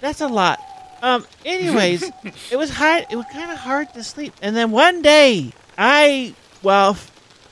That's 0.00 0.22
a 0.22 0.26
lot. 0.26 0.58
Um. 1.02 1.26
Anyways, 1.44 2.02
it 2.50 2.56
was 2.56 2.70
hard. 2.70 3.06
It 3.10 3.16
was 3.16 3.26
kind 3.30 3.50
of 3.50 3.58
hard 3.58 3.92
to 3.92 4.02
sleep. 4.02 4.32
And 4.40 4.56
then 4.56 4.70
one 4.70 5.02
day, 5.02 5.52
I 5.76 6.34
well, 6.62 6.96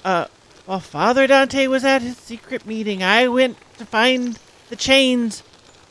uh, 0.03 0.27
while 0.65 0.81
Father 0.81 1.27
Dante 1.27 1.67
was 1.67 1.85
at 1.85 2.01
his 2.01 2.17
secret 2.17 2.65
meeting, 2.65 3.03
I 3.03 3.29
went 3.29 3.59
to 3.77 3.85
find 3.85 4.39
the 4.71 4.77
chains, 4.77 5.43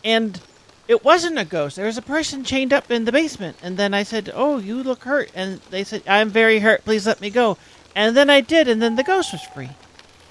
and 0.03 0.41
it 0.87 1.03
wasn't 1.03 1.37
a 1.39 1.45
ghost. 1.45 1.75
There 1.75 1.85
was 1.85 1.97
a 1.97 2.01
person 2.01 2.43
chained 2.43 2.71
up 2.73 2.91
in 2.91 3.05
the 3.05 3.11
basement. 3.11 3.57
And 3.63 3.77
then 3.77 3.93
I 3.93 4.03
said, 4.03 4.31
"Oh, 4.33 4.57
you 4.57 4.81
look 4.83 5.03
hurt." 5.03 5.31
And 5.35 5.61
they 5.69 5.83
said, 5.83 6.03
"I'm 6.07 6.29
very 6.29 6.59
hurt. 6.59 6.85
Please 6.85 7.07
let 7.07 7.21
me 7.21 7.29
go." 7.29 7.57
And 7.95 8.15
then 8.15 8.29
I 8.29 8.41
did, 8.41 8.67
and 8.67 8.81
then 8.81 8.95
the 8.95 9.03
ghost 9.03 9.31
was 9.31 9.41
free. 9.53 9.69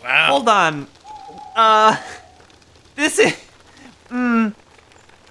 Wow. 0.02 0.26
Hold 0.28 0.48
on. 0.48 0.86
Uh, 1.56 1.96
this 2.94 3.18
is. 3.18 3.36
Mm. 4.10 4.54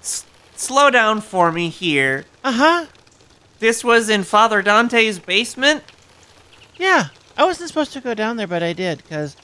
S- 0.00 0.26
slow 0.56 0.90
down 0.90 1.20
for 1.20 1.52
me 1.52 1.68
here. 1.68 2.24
Uh 2.42 2.52
huh. 2.52 2.86
This 3.60 3.82
was 3.84 4.10
in 4.10 4.24
Father 4.24 4.60
Dante's 4.62 5.18
basement? 5.18 5.84
Yeah. 6.76 7.08
I 7.36 7.44
wasn't 7.44 7.68
supposed 7.68 7.92
to 7.94 8.00
go 8.00 8.14
down 8.14 8.36
there, 8.36 8.46
but 8.46 8.62
I 8.62 8.72
did 8.72 8.98
because 8.98 9.36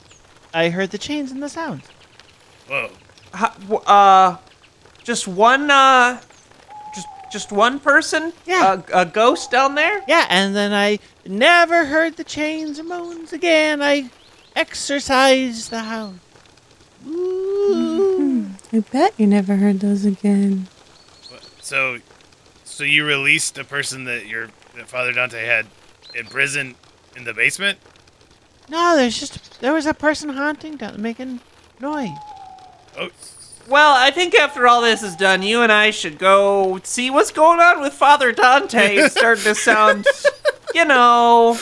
I 0.52 0.68
heard 0.68 0.90
the 0.90 0.98
chains 0.98 1.30
and 1.30 1.42
the 1.42 1.48
sounds. 1.48 1.86
Whoa. 2.68 2.90
Ho- 3.34 3.76
uh, 3.86 4.36
just 5.02 5.28
one, 5.28 5.70
uh, 5.70 6.20
just, 6.94 7.08
just 7.32 7.52
one 7.52 7.80
person? 7.80 8.32
Yeah. 8.46 8.80
A, 8.92 9.00
a 9.00 9.06
ghost 9.06 9.50
down 9.50 9.74
there? 9.74 10.02
Yeah, 10.08 10.26
and 10.28 10.54
then 10.54 10.72
I 10.72 10.98
never 11.26 11.86
heard 11.86 12.16
the 12.16 12.24
chains 12.24 12.78
and 12.78 12.88
moans 12.88 13.32
again. 13.32 13.82
I 13.82 14.10
exorcised 14.56 15.70
the 15.70 15.80
house. 15.80 16.14
Ooh. 17.06 18.46
I 18.72 18.80
bet 18.80 19.14
you 19.16 19.26
never 19.26 19.56
heard 19.56 19.80
those 19.80 20.04
again. 20.04 20.68
So, 21.60 21.98
so 22.64 22.84
you 22.84 23.04
released 23.04 23.54
the 23.54 23.64
person 23.64 24.04
that 24.04 24.26
your 24.26 24.48
that 24.76 24.88
Father 24.88 25.12
Dante 25.12 25.44
had 25.44 25.66
in 26.14 26.26
prison 26.26 26.74
in 27.16 27.24
the 27.24 27.34
basement? 27.34 27.78
No, 28.68 28.96
there's 28.96 29.18
just 29.18 29.60
there 29.60 29.72
was 29.72 29.86
a 29.86 29.94
person 29.94 30.30
haunting 30.30 30.76
down 30.76 31.00
making 31.00 31.40
noise. 31.80 32.10
Oh, 32.96 33.10
Well, 33.68 33.94
I 33.96 34.10
think 34.10 34.34
after 34.34 34.66
all 34.66 34.80
this 34.82 35.02
is 35.02 35.14
done, 35.14 35.42
you 35.42 35.62
and 35.62 35.70
I 35.70 35.90
should 35.90 36.18
go 36.18 36.80
see 36.82 37.08
what's 37.10 37.30
going 37.30 37.60
on 37.60 37.80
with 37.80 37.92
Father 37.92 38.32
Dante. 38.32 38.96
It's 38.96 39.14
starting 39.18 39.44
to 39.44 39.54
sound, 39.54 40.06
you 40.74 40.84
know, 40.84 41.56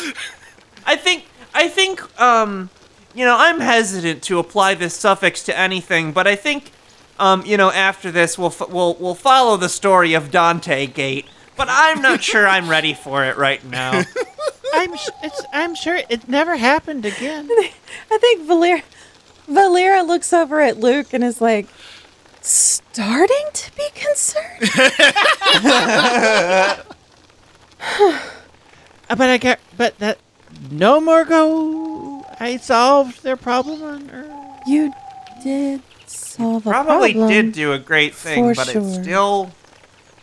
I 0.87 0.97
think 0.97 1.26
I 1.55 1.69
think 1.69 2.00
um, 2.21 2.71
you 3.14 3.25
know, 3.25 3.37
I'm 3.38 3.61
hesitant 3.61 4.23
to 4.25 4.38
apply 4.38 4.75
this 4.75 4.95
suffix 4.95 5.43
to 5.45 5.59
anything, 5.59 6.12
but 6.12 6.26
I 6.26 6.35
think 6.35 6.73
um, 7.19 7.45
you 7.45 7.57
know, 7.57 7.71
after 7.71 8.11
this 8.11 8.38
we'll 8.38 8.49
f- 8.49 8.69
we'll 8.71 8.95
we'll 8.95 9.14
follow 9.14 9.57
the 9.57 9.69
story 9.69 10.14
of 10.14 10.31
Dante 10.31 10.87
Gate, 10.87 11.26
but 11.57 11.69
I'm 11.71 12.00
not 12.00 12.23
sure 12.23 12.47
I'm 12.49 12.69
ready 12.71 12.95
for 12.95 13.25
it 13.25 13.37
right 13.37 13.62
now. 13.64 14.02
I'm 14.73 14.97
sh- 14.97 15.09
it's 15.23 15.43
I'm 15.52 15.75
sure 15.75 16.00
it 16.09 16.28
never 16.28 16.57
happened 16.57 17.05
again. 17.05 17.49
I 18.11 18.19
think 18.19 18.47
Valera, 18.47 18.83
Valera 19.47 20.02
looks 20.02 20.33
over 20.33 20.61
at 20.61 20.78
Luke 20.78 21.12
and 21.12 21.25
is 21.25 21.40
like, 21.40 21.67
starting 22.42 23.47
to 23.52 23.71
be 23.76 23.88
concerned. 23.95 24.71
Uh, 29.11 29.16
but 29.16 29.30
I 29.30 29.38
get 29.38 29.61
but 29.76 29.99
that 30.00 30.18
no 30.71 31.00
more 31.00 31.25
go. 31.25 32.25
I 32.40 32.57
solved 32.59 33.23
their 33.23 33.37
problem 33.37 33.83
on 33.83 34.11
Earth. 34.11 34.30
You 34.66 34.92
did 35.42 35.83
solve 36.07 36.66
a 36.66 36.71
Probably 36.71 37.12
problem. 37.14 37.30
did 37.30 37.52
do 37.52 37.73
a 37.73 37.78
great 37.78 38.14
thing, 38.14 38.54
but 38.54 38.66
sure. 38.66 38.83
it 38.83 39.02
still 39.02 39.50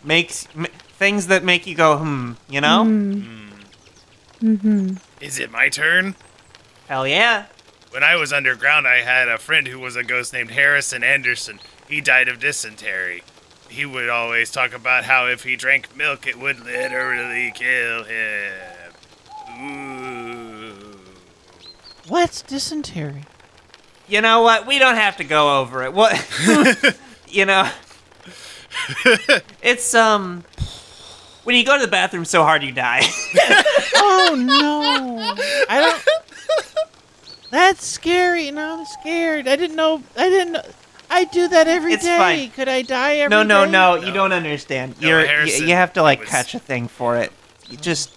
makes 0.04 0.46
m- 0.54 0.66
things 0.98 1.26
that 1.26 1.42
make 1.42 1.66
you 1.66 1.74
go 1.74 1.98
hmm, 1.98 2.32
you 2.48 2.60
know? 2.60 2.84
Mm-hmm. 4.42 4.96
is 5.20 5.38
it 5.38 5.50
my 5.50 5.68
turn? 5.68 6.14
Hell 6.88 7.08
yeah. 7.08 7.46
When 7.90 8.04
I 8.04 8.16
was 8.16 8.32
underground, 8.32 8.86
I 8.86 8.98
had 8.98 9.28
a 9.28 9.38
friend 9.38 9.66
who 9.66 9.80
was 9.80 9.96
a 9.96 10.04
ghost 10.04 10.32
named 10.32 10.50
Harrison 10.52 11.02
Anderson. 11.02 11.58
He 11.88 12.00
died 12.00 12.28
of 12.28 12.40
dysentery. 12.40 13.22
He 13.68 13.84
would 13.84 14.08
always 14.08 14.50
talk 14.50 14.72
about 14.72 15.04
how 15.04 15.26
if 15.26 15.44
he 15.44 15.56
drank 15.56 15.96
milk, 15.96 16.26
it 16.26 16.38
would 16.38 16.60
literally 16.60 17.52
kill 17.54 18.04
him. 18.04 18.92
Ooh. 19.60 20.98
What's 22.08 22.42
dysentery? 22.42 23.24
You 24.08 24.20
know 24.20 24.42
what? 24.42 24.66
We 24.66 24.78
don't 24.78 24.96
have 24.96 25.16
to 25.16 25.24
go 25.24 25.60
over 25.60 25.82
it. 25.82 25.92
What? 25.92 26.14
you 27.28 27.44
know, 27.44 27.68
it's 29.62 29.94
um 29.94 30.44
when 31.44 31.56
you 31.56 31.64
go 31.64 31.76
to 31.76 31.84
the 31.84 31.90
bathroom 31.90 32.24
so 32.24 32.42
hard 32.42 32.62
you 32.62 32.72
die. 32.72 33.02
Oh 33.98 34.34
no! 34.34 35.34
I 35.68 35.80
don't. 35.80 36.04
That's 37.50 37.84
scary. 37.84 38.50
No, 38.50 38.80
I'm 38.80 38.84
scared. 38.84 39.46
I 39.46 39.56
didn't 39.56 39.76
know. 39.76 40.02
I 40.16 40.28
didn't. 40.28 40.52
know. 40.54 40.62
I 41.16 41.24
do 41.24 41.48
that 41.48 41.66
every 41.66 41.92
day. 41.92 41.94
It's 41.96 42.06
fine. 42.06 42.50
Could 42.50 42.68
I 42.68 42.82
die 42.82 43.16
every 43.16 43.30
no, 43.30 43.42
no, 43.42 43.64
day? 43.64 43.70
no. 43.70 43.94
You 43.96 44.12
don't 44.12 44.32
understand. 44.32 45.00
No, 45.00 45.08
You're 45.08 45.20
you, 45.22 45.26
Harrison, 45.26 45.68
you 45.68 45.74
have 45.74 45.94
to 45.94 46.02
like 46.02 46.20
was- 46.20 46.28
catch 46.28 46.54
a 46.54 46.58
thing 46.58 46.88
for 46.88 47.16
it. 47.16 47.32
You 47.70 47.78
just 47.78 48.10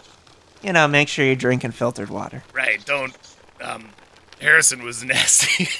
you 0.61 0.73
know 0.73 0.85
make 0.85 1.07
sure 1.07 1.25
you're 1.25 1.37
drinking 1.37 1.71
filtered 1.71 2.09
water. 2.09 2.43
Right, 2.53 2.85
don't. 2.85 3.15
Um, 3.61 3.91
Harrison 4.41 4.83
was 4.83 5.01
nasty. 5.03 5.63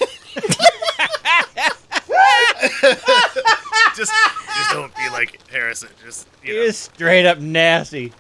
just, 3.96 4.14
just 4.56 4.72
don't 4.72 4.96
be 4.96 5.10
like 5.12 5.46
Harrison. 5.50 5.90
Just, 6.02 6.26
you 6.42 6.54
know. 6.56 6.62
You're 6.62 6.72
straight 6.72 7.26
up 7.26 7.40
nasty. 7.40 8.14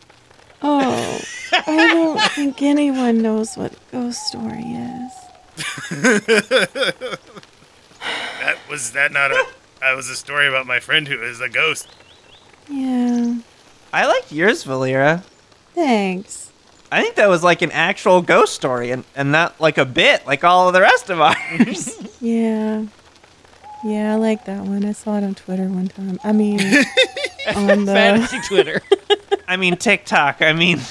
Oh, 0.62 1.22
I 1.53 1.88
don't 1.94 2.22
think 2.34 2.62
anyone 2.62 3.22
knows 3.22 3.56
what 3.56 3.74
ghost 3.94 4.27
story 4.27 4.62
is. 4.62 5.12
That 8.39 8.58
was 8.69 8.91
that 8.91 9.12
not 9.12 9.31
a. 9.31 9.46
That 9.81 9.93
was 9.96 10.10
a 10.10 10.15
story 10.17 10.46
about 10.46 10.67
my 10.67 10.81
friend 10.81 11.08
who 11.08 11.22
is 11.24 11.39
a 11.39 11.48
ghost. 11.48 11.88
Yeah, 12.69 13.36
I 13.93 14.05
liked 14.05 14.29
yours, 14.29 14.65
Valera. 14.65 15.24
thanks. 15.74 16.51
I 16.91 17.01
think 17.01 17.15
that 17.15 17.29
was 17.29 17.43
like 17.43 17.62
an 17.62 17.72
actual 17.72 18.22
ghost 18.22 18.53
story 18.55 18.91
and, 18.91 19.05
and 19.15 19.31
not 19.31 19.62
like 19.62 19.77
a 19.77 19.86
bit 19.86 20.27
like 20.27 20.43
all 20.43 20.67
of 20.67 20.74
the 20.74 20.81
rest 20.81 21.10
of 21.10 21.22
ours. 21.22 21.96
Yeah. 22.22 22.88
Yeah, 23.86 24.12
I 24.12 24.15
like 24.17 24.43
that 24.46 24.63
one. 24.65 24.84
I 24.84 24.91
saw 24.91 25.17
it 25.17 25.24
on 25.24 25.34
Twitter 25.36 25.69
one 25.69 25.88
time. 25.88 26.19
I 26.25 26.34
mean, 26.34 26.60
on 27.55 27.86
the 27.86 27.93
Fantasy 27.93 28.41
Twitter. 28.41 28.81
I 29.48 29.55
mean 29.55 29.77
TikTok. 29.77 30.41
I 30.41 30.51
mean 30.51 30.81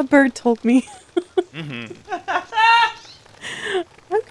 a 0.00 0.02
bird 0.02 0.34
told 0.34 0.64
me. 0.64 0.88
Mm-hmm. 1.54 1.94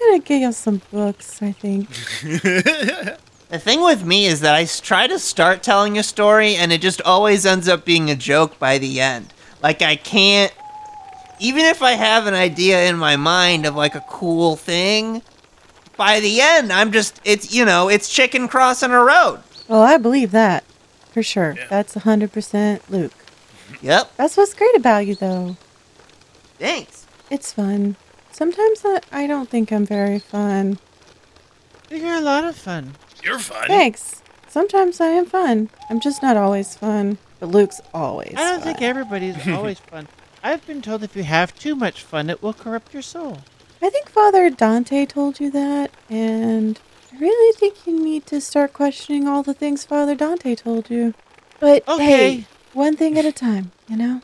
I'm 0.00 0.08
gonna 0.08 0.18
get 0.20 0.40
you 0.40 0.52
some 0.52 0.80
books. 0.90 1.42
I 1.42 1.52
think. 1.52 1.88
The 3.50 3.58
thing 3.58 3.82
with 3.82 4.04
me 4.04 4.26
is 4.26 4.42
that 4.42 4.54
I 4.54 4.64
try 4.64 5.08
to 5.08 5.18
start 5.18 5.64
telling 5.64 5.98
a 5.98 6.04
story 6.04 6.54
and 6.54 6.70
it 6.70 6.80
just 6.80 7.02
always 7.02 7.44
ends 7.44 7.68
up 7.68 7.84
being 7.84 8.08
a 8.08 8.14
joke 8.14 8.60
by 8.60 8.78
the 8.78 9.00
end. 9.00 9.26
Like 9.60 9.82
I 9.82 9.96
can't 9.96 10.52
even 11.40 11.64
if 11.64 11.82
I 11.82 11.92
have 11.92 12.28
an 12.28 12.34
idea 12.34 12.88
in 12.88 12.96
my 12.96 13.16
mind 13.16 13.66
of 13.66 13.74
like 13.74 13.96
a 13.96 14.04
cool 14.08 14.54
thing, 14.54 15.22
by 15.96 16.20
the 16.20 16.40
end 16.40 16.72
I'm 16.72 16.92
just 16.92 17.20
it's 17.24 17.52
you 17.52 17.64
know, 17.64 17.88
it's 17.88 18.08
chicken 18.08 18.46
crossing 18.46 18.92
a 18.92 19.02
road. 19.02 19.42
Well, 19.66 19.82
I 19.82 19.96
believe 19.96 20.30
that 20.30 20.62
for 21.10 21.24
sure. 21.24 21.56
Yeah. 21.58 21.66
That's 21.68 21.94
hundred 21.94 22.30
percent 22.30 22.88
Luke. 22.88 23.12
Yep. 23.82 24.16
That's 24.16 24.36
what's 24.36 24.54
great 24.54 24.76
about 24.76 25.06
you, 25.06 25.14
though. 25.14 25.56
Thanks. 26.58 27.06
It's 27.30 27.52
fun. 27.52 27.96
Sometimes 28.32 28.82
I, 28.84 29.00
I 29.12 29.26
don't 29.26 29.48
think 29.48 29.72
I'm 29.72 29.86
very 29.86 30.18
fun. 30.18 30.78
You're 31.90 32.14
a 32.14 32.20
lot 32.20 32.44
of 32.44 32.56
fun. 32.56 32.94
You're 33.22 33.38
fun. 33.38 33.66
Thanks. 33.66 34.22
Sometimes 34.48 35.00
I 35.00 35.08
am 35.08 35.26
fun. 35.26 35.68
I'm 35.88 36.00
just 36.00 36.22
not 36.22 36.36
always 36.36 36.76
fun. 36.76 37.18
But 37.38 37.48
Luke's 37.50 37.80
always. 37.92 38.34
I 38.36 38.50
don't 38.50 38.60
fun. 38.62 38.62
think 38.62 38.82
everybody's 38.82 39.48
always 39.48 39.78
fun. 39.78 40.08
I've 40.42 40.66
been 40.66 40.82
told 40.82 41.02
if 41.02 41.14
you 41.16 41.22
have 41.24 41.54
too 41.58 41.74
much 41.74 42.02
fun, 42.02 42.30
it 42.30 42.42
will 42.42 42.52
corrupt 42.54 42.92
your 42.94 43.02
soul. 43.02 43.38
I 43.82 43.90
think 43.90 44.08
Father 44.08 44.50
Dante 44.50 45.06
told 45.06 45.40
you 45.40 45.50
that, 45.50 45.90
and 46.08 46.78
I 47.12 47.18
really 47.18 47.56
think 47.56 47.86
you 47.86 47.98
need 47.98 48.26
to 48.26 48.40
start 48.40 48.72
questioning 48.72 49.26
all 49.26 49.42
the 49.42 49.54
things 49.54 49.84
Father 49.84 50.14
Dante 50.14 50.54
told 50.54 50.90
you. 50.90 51.14
But 51.58 51.86
Okay. 51.88 52.04
hey, 52.04 52.44
one 52.72 52.96
thing 52.96 53.18
at 53.18 53.24
a 53.24 53.32
time, 53.32 53.72
you 53.88 53.96
know? 53.96 54.20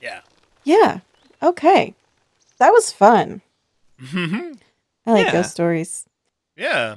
Yeah. 0.00 0.20
Yeah. 0.64 1.00
Okay. 1.42 1.94
That 2.58 2.70
was 2.72 2.92
fun. 2.92 3.42
Mm-hmm. 4.02 4.52
I 5.06 5.12
like 5.12 5.26
Yeah. 5.26 5.32
ghost 5.32 5.50
stories. 5.52 6.06
Yeah. 6.56 6.96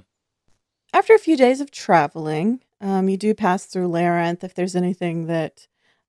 After 0.93 1.13
a 1.13 1.19
few 1.19 1.37
days 1.37 1.61
of 1.61 1.71
traveling, 1.71 2.61
um, 2.81 3.07
you 3.09 3.17
do 3.17 3.33
pass 3.33 3.65
through 3.65 3.87
Labyrinth. 3.87 4.43
If 4.43 4.53
there's 4.53 4.75
anything 4.75 5.27
that 5.27 5.67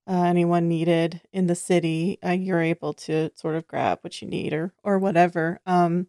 uh, 0.08 0.22
anyone 0.24 0.68
needed 0.68 1.20
in 1.32 1.46
the 1.46 1.54
city, 1.54 2.18
uh, 2.24 2.30
you're 2.30 2.60
able 2.60 2.92
to 2.94 3.30
sort 3.34 3.54
of 3.54 3.68
grab 3.68 3.98
what 4.00 4.20
you 4.20 4.28
need 4.28 4.52
or 4.52 4.72
or 4.82 4.98
whatever. 4.98 5.60
Um, 5.66 6.08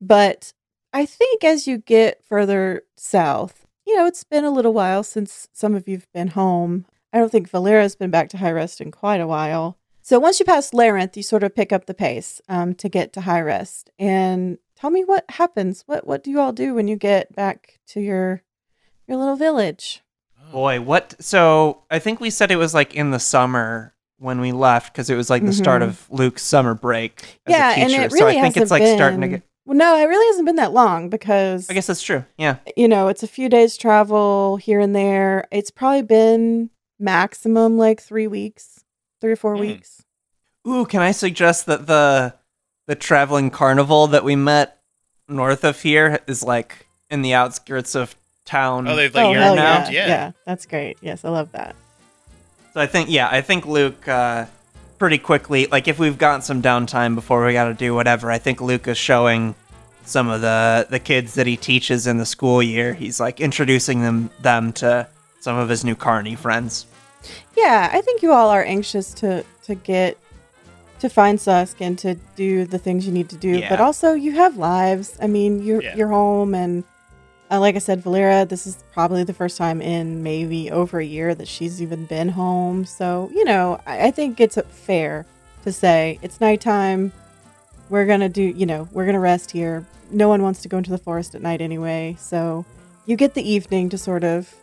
but 0.00 0.52
I 0.92 1.06
think 1.06 1.44
as 1.44 1.66
you 1.68 1.78
get 1.78 2.24
further 2.24 2.82
south, 2.96 3.66
you 3.86 3.96
know, 3.96 4.06
it's 4.06 4.24
been 4.24 4.44
a 4.44 4.50
little 4.50 4.72
while 4.72 5.02
since 5.02 5.48
some 5.52 5.74
of 5.74 5.86
you've 5.86 6.10
been 6.12 6.28
home. 6.28 6.86
I 7.12 7.18
don't 7.18 7.30
think 7.30 7.48
Valera's 7.50 7.94
been 7.94 8.10
back 8.10 8.28
to 8.30 8.38
High 8.38 8.50
Rest 8.52 8.80
in 8.80 8.90
quite 8.90 9.20
a 9.20 9.26
while. 9.26 9.76
So 10.02 10.18
once 10.18 10.40
you 10.40 10.44
pass 10.46 10.74
Labyrinth, 10.74 11.16
you 11.16 11.22
sort 11.22 11.44
of 11.44 11.54
pick 11.54 11.72
up 11.72 11.86
the 11.86 11.94
pace 11.94 12.40
um, 12.48 12.74
to 12.74 12.88
get 12.88 13.12
to 13.14 13.20
High 13.22 13.40
Rest. 13.40 13.90
And 13.98 14.58
tell 14.76 14.90
me 14.90 15.04
what 15.04 15.24
happens. 15.30 15.84
What 15.86 16.06
what 16.06 16.24
do 16.24 16.30
you 16.30 16.40
all 16.40 16.52
do 16.52 16.74
when 16.74 16.88
you 16.88 16.96
get 16.96 17.34
back 17.34 17.78
to 17.88 18.00
your 18.00 18.42
your 19.06 19.16
little 19.16 19.36
village? 19.36 20.02
Boy, 20.50 20.80
what? 20.80 21.14
So 21.20 21.82
I 21.90 21.98
think 21.98 22.20
we 22.20 22.30
said 22.30 22.50
it 22.50 22.56
was 22.56 22.74
like 22.74 22.94
in 22.94 23.10
the 23.10 23.20
summer 23.20 23.94
when 24.18 24.40
we 24.40 24.52
left 24.52 24.92
because 24.92 25.08
it 25.08 25.14
was 25.16 25.30
like 25.30 25.44
the 25.44 25.52
start 25.52 25.82
Mhm. 25.82 25.86
of 25.88 26.06
Luke's 26.10 26.42
summer 26.42 26.74
break. 26.74 27.20
As 27.46 27.52
yeah, 27.52 27.70
a 27.70 27.74
teacher. 27.74 27.84
and 27.96 28.04
it 28.04 28.10
so 28.12 28.16
really 28.18 28.38
I 28.38 28.42
think 28.42 28.54
hasn't 28.56 28.62
it's 28.62 28.70
like 28.70 28.82
been, 28.82 28.96
starting 28.96 29.20
to 29.22 29.28
get. 29.28 29.42
Well, 29.64 29.76
no, 29.78 29.96
it 29.96 30.04
really 30.04 30.26
hasn't 30.26 30.46
been 30.46 30.56
that 30.56 30.72
long 30.72 31.08
because 31.08 31.70
I 31.70 31.74
guess 31.74 31.86
that's 31.86 32.02
true. 32.02 32.24
Yeah. 32.36 32.56
you 32.76 32.88
know 32.88 33.06
it's 33.08 33.22
a 33.22 33.28
few 33.28 33.48
days 33.48 33.76
travel 33.76 34.56
here 34.56 34.80
and 34.80 34.94
there. 34.94 35.46
It's 35.52 35.70
probably 35.70 36.02
been 36.02 36.70
maximum 36.98 37.78
like 37.78 38.00
three 38.00 38.26
weeks, 38.26 38.81
three 39.22 39.32
or 39.32 39.36
four 39.36 39.54
Hmm. 39.54 39.60
weeks. 39.60 40.02
Ooh, 40.68 40.84
can 40.84 41.00
I 41.00 41.12
suggest 41.12 41.64
that 41.66 41.86
the 41.86 42.34
the 42.86 42.94
traveling 42.96 43.48
carnival 43.50 44.08
that 44.08 44.24
we 44.24 44.34
met 44.36 44.78
north 45.28 45.64
of 45.64 45.80
here 45.80 46.18
is 46.26 46.42
like 46.42 46.86
in 47.08 47.22
the 47.22 47.32
outskirts 47.32 47.94
of 47.94 48.14
town? 48.44 48.86
Oh, 48.88 48.96
they've 48.96 49.14
like 49.14 49.24
oh 49.24 49.32
hell 49.32 49.54
now? 49.56 49.84
yeah. 49.84 49.90
yeah. 49.90 50.06
yeah, 50.08 50.30
that's 50.44 50.66
great. 50.66 50.98
Yes, 51.00 51.24
I 51.24 51.30
love 51.30 51.52
that. 51.52 51.74
So 52.74 52.80
I 52.80 52.86
think 52.86 53.08
yeah, 53.10 53.28
I 53.30 53.40
think 53.40 53.64
Luke 53.66 54.06
uh, 54.08 54.46
pretty 54.98 55.18
quickly 55.18 55.66
like 55.66 55.86
if 55.88 55.98
we've 55.98 56.18
got 56.18 56.42
some 56.44 56.60
downtime 56.62 57.14
before 57.14 57.44
we 57.46 57.52
got 57.52 57.64
to 57.68 57.74
do 57.74 57.94
whatever, 57.94 58.30
I 58.30 58.38
think 58.38 58.60
Luke 58.60 58.86
is 58.88 58.98
showing 58.98 59.54
some 60.04 60.28
of 60.28 60.40
the 60.40 60.86
the 60.90 60.98
kids 60.98 61.34
that 61.34 61.46
he 61.46 61.56
teaches 61.56 62.06
in 62.08 62.18
the 62.18 62.26
school 62.26 62.60
year. 62.62 62.94
He's 62.94 63.20
like 63.20 63.40
introducing 63.40 64.02
them 64.02 64.30
them 64.40 64.72
to 64.74 65.06
some 65.40 65.56
of 65.56 65.68
his 65.68 65.84
new 65.84 65.94
Carney 65.94 66.34
friends. 66.36 66.86
Yeah, 67.56 67.90
I 67.92 68.00
think 68.00 68.22
you 68.22 68.32
all 68.32 68.48
are 68.50 68.62
anxious 68.64 69.12
to 69.14 69.44
to 69.64 69.74
get 69.74 70.18
to 71.00 71.08
find 71.08 71.40
Susk 71.40 71.80
and 71.80 71.98
to 71.98 72.14
do 72.36 72.64
the 72.64 72.78
things 72.78 73.06
you 73.06 73.12
need 73.12 73.28
to 73.30 73.36
do, 73.36 73.58
Yeah. 73.58 73.68
but 73.68 73.80
also 73.80 74.12
you 74.14 74.32
have 74.32 74.56
lives. 74.56 75.16
I 75.20 75.26
mean, 75.26 75.62
you're 75.62 75.82
Yeah. 75.82 75.96
you're 75.96 76.08
home, 76.08 76.54
and 76.54 76.84
uh, 77.50 77.60
like 77.60 77.74
I 77.76 77.80
said, 77.80 78.02
Valera, 78.02 78.44
this 78.46 78.66
is 78.66 78.78
probably 78.94 79.24
the 79.24 79.34
first 79.34 79.56
time 79.58 79.82
in 79.82 80.22
maybe 80.22 80.70
over 80.70 81.00
a 81.00 81.04
year 81.04 81.34
that 81.34 81.48
she's 81.48 81.82
even 81.82 82.06
been 82.06 82.30
home. 82.30 82.84
So 82.84 83.30
you 83.34 83.44
know, 83.44 83.80
I, 83.86 84.06
I 84.06 84.10
think 84.10 84.40
it's 84.40 84.58
fair 84.70 85.26
to 85.64 85.72
say 85.72 86.18
it's 86.22 86.40
nighttime. 86.40 87.12
We're 87.90 88.06
gonna 88.06 88.28
do, 88.30 88.42
you 88.42 88.64
know, 88.66 88.88
we're 88.92 89.04
gonna 89.06 89.20
rest 89.20 89.50
here. 89.50 89.84
No 90.10 90.28
one 90.28 90.42
wants 90.42 90.62
to 90.62 90.68
go 90.68 90.78
into 90.78 90.90
the 90.90 90.98
forest 90.98 91.34
at 91.34 91.42
night 91.42 91.60
anyway, 91.60 92.16
so 92.18 92.64
you 93.06 93.16
get 93.16 93.34
the 93.34 93.42
evening 93.50 93.88
to 93.90 93.98
sort 93.98 94.24
of 94.24 94.54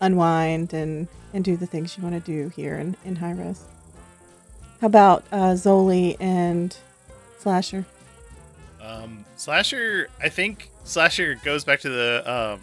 unwind 0.00 0.72
and 0.72 1.08
and 1.32 1.44
do 1.44 1.56
the 1.56 1.66
things 1.66 1.96
you 1.96 2.02
want 2.02 2.14
to 2.14 2.32
do 2.32 2.48
here 2.50 2.76
in 2.76 2.96
in 3.04 3.16
High 3.16 3.32
Rest. 3.32 3.64
How 4.80 4.88
about 4.88 5.24
uh, 5.32 5.52
Zoli 5.52 6.16
and 6.20 6.76
Slasher? 7.38 7.84
Um, 8.82 9.24
Slasher, 9.36 10.08
I 10.22 10.28
think 10.28 10.70
Slasher 10.84 11.36
goes 11.44 11.64
back 11.64 11.80
to 11.80 11.88
the 11.88 12.22
um, 12.26 12.60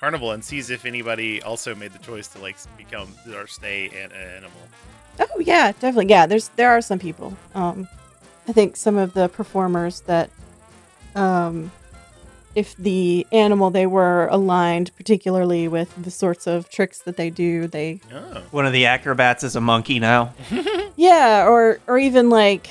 carnival 0.00 0.32
and 0.32 0.44
sees 0.44 0.70
if 0.70 0.84
anybody 0.84 1.42
also 1.42 1.74
made 1.74 1.92
the 1.92 1.98
choice 1.98 2.28
to 2.28 2.38
like 2.38 2.56
become 2.76 3.08
or 3.34 3.46
stay 3.46 3.86
an, 3.88 4.12
an 4.12 4.28
animal. 4.36 4.60
Oh 5.18 5.40
yeah, 5.40 5.72
definitely. 5.72 6.06
Yeah, 6.06 6.26
there's 6.26 6.48
there 6.56 6.70
are 6.70 6.80
some 6.80 6.98
people. 6.98 7.36
Um, 7.54 7.88
I 8.48 8.52
think 8.52 8.76
some 8.76 8.96
of 8.96 9.14
the 9.14 9.28
performers 9.28 10.00
that, 10.02 10.30
um, 11.14 11.70
if 12.56 12.74
the 12.78 13.24
animal 13.32 13.70
they 13.70 13.86
were 13.86 14.26
aligned 14.32 14.90
particularly 14.96 15.68
with 15.68 15.94
the 16.02 16.10
sorts 16.10 16.46
of 16.48 16.68
tricks 16.70 16.98
that 17.00 17.16
they 17.16 17.30
do, 17.30 17.66
they 17.68 18.00
Oh, 18.12 18.42
One 18.50 18.66
of 18.66 18.72
the 18.72 18.86
acrobats 18.86 19.44
is 19.44 19.54
a 19.54 19.60
monkey 19.60 20.00
now. 20.00 20.32
yeah, 20.96 21.46
or 21.46 21.78
or 21.86 21.98
even 21.98 22.30
like 22.30 22.68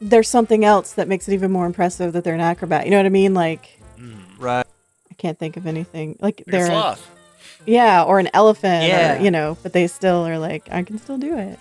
there's 0.00 0.28
something 0.28 0.62
else 0.64 0.92
that 0.92 1.08
makes 1.08 1.26
it 1.26 1.32
even 1.32 1.50
more 1.50 1.64
impressive 1.66 2.12
that 2.12 2.22
they're 2.22 2.34
an 2.34 2.40
acrobat. 2.40 2.84
You 2.84 2.90
know 2.90 2.98
what 2.98 3.06
I 3.06 3.10
mean? 3.10 3.32
Like 3.34 3.80
mm. 3.98 4.14
Right. 4.38 4.66
I 5.10 5.14
can't 5.14 5.38
think 5.38 5.56
of 5.56 5.66
anything 5.66 6.18
like 6.20 6.40
Like 6.40 6.48
a 6.48 6.50
they're 6.50 6.66
sloth. 6.66 7.10
yeah, 7.64 8.02
or 8.04 8.18
an 8.18 8.28
elephant, 8.34 8.84
Yeah. 8.86 9.18
or, 9.18 9.22
you 9.24 9.30
know, 9.30 9.56
but 9.62 9.72
they 9.72 9.86
still 9.86 10.26
are 10.26 10.38
like 10.38 10.68
I 10.70 10.82
can 10.82 10.98
still 10.98 11.16
do 11.18 11.36
it. 11.38 11.58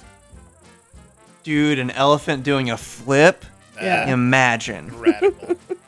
Dude, 1.43 1.79
an 1.79 1.91
elephant 1.91 2.43
doing 2.43 2.69
a 2.71 2.77
flip. 2.77 3.45
Yeah. 3.81 4.05
Ah, 4.07 4.11
Imagine. 4.11 4.91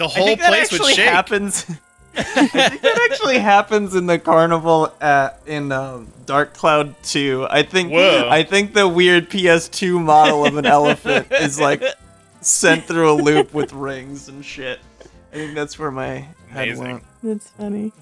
Incredible. 0.00 0.08
The 0.08 0.14
I 0.14 0.18
whole 0.18 0.26
think 0.26 0.40
that 0.40 0.48
place 0.48 0.72
would 0.72 0.80
actually 0.80 0.94
shake. 0.94 1.08
happens. 1.08 1.70
I 2.16 2.22
think 2.22 2.82
that 2.82 3.08
actually 3.10 3.38
happens 3.38 3.94
in 3.94 4.06
the 4.06 4.18
carnival 4.18 4.92
at 5.00 5.40
in 5.46 5.70
um, 5.72 6.08
Dark 6.26 6.54
Cloud 6.54 6.94
2. 7.04 7.46
I 7.48 7.62
think 7.62 7.92
Whoa. 7.92 8.28
I 8.28 8.42
think 8.42 8.74
the 8.74 8.88
weird 8.88 9.30
PS2 9.30 10.02
model 10.02 10.44
of 10.44 10.56
an 10.56 10.66
elephant 10.66 11.28
is 11.30 11.60
like 11.60 11.82
sent 12.40 12.84
through 12.84 13.12
a 13.12 13.14
loop 13.14 13.54
with 13.54 13.72
rings 13.72 14.28
and 14.28 14.44
shit. 14.44 14.80
I 15.32 15.34
think 15.34 15.54
that's 15.54 15.78
where 15.78 15.90
my 15.90 16.26
head 16.48 16.76
went. 16.76 17.04
That's 17.22 17.48
funny. 17.50 17.92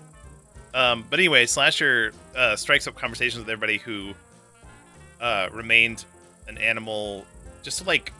Um, 0.74 1.04
but 1.10 1.18
anyway, 1.18 1.46
Slasher 1.46 2.12
uh, 2.36 2.56
strikes 2.56 2.86
up 2.86 2.94
conversations 2.94 3.40
with 3.40 3.50
everybody 3.50 3.78
who 3.78 4.14
uh, 5.20 5.48
remained 5.52 6.04
an 6.46 6.56
animal, 6.58 7.26
just 7.62 7.78
to 7.78 7.84
like, 7.84 8.12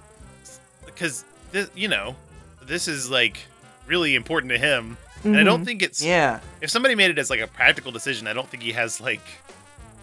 because 0.85 1.25
this, 1.53 1.71
you 1.75 1.89
know, 1.89 2.17
this 2.63 2.89
is 2.89 3.11
like 3.11 3.39
really 3.89 4.15
important 4.15 4.53
to 4.53 4.59
him, 4.59 4.97
and 5.25 5.37
I 5.37 5.43
don't 5.43 5.63
Mhm. 5.63 5.65
think 5.65 5.83
it's 5.83 6.01
Yeah. 6.03 6.39
if 6.61 6.71
somebody 6.71 6.95
made 6.95 7.11
it 7.11 7.19
as 7.19 7.29
like 7.31 7.41
a 7.41 7.47
practical 7.49 7.91
decision. 7.91 8.29
I 8.29 8.33
don't 8.35 8.49
think 8.49 8.63
he 8.63 8.73
has 8.73 9.01
like 9.01 9.23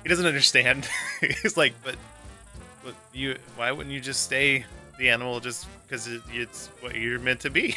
he 0.04 0.10
doesn't 0.10 0.26
understand. 0.28 0.88
He's 1.42 1.56
like, 1.58 1.74
but, 1.84 1.96
but 2.84 2.94
you, 3.14 3.36
why 3.56 3.72
wouldn't 3.72 3.94
you 3.96 4.00
just 4.02 4.24
stay 4.24 4.66
the 5.00 5.10
animal 5.10 5.40
just 5.40 5.66
because 5.88 6.06
it, 6.08 6.22
it's 6.32 6.68
what 6.82 6.96
you're 6.96 7.18
meant 7.20 7.40
to 7.42 7.50
be? 7.50 7.76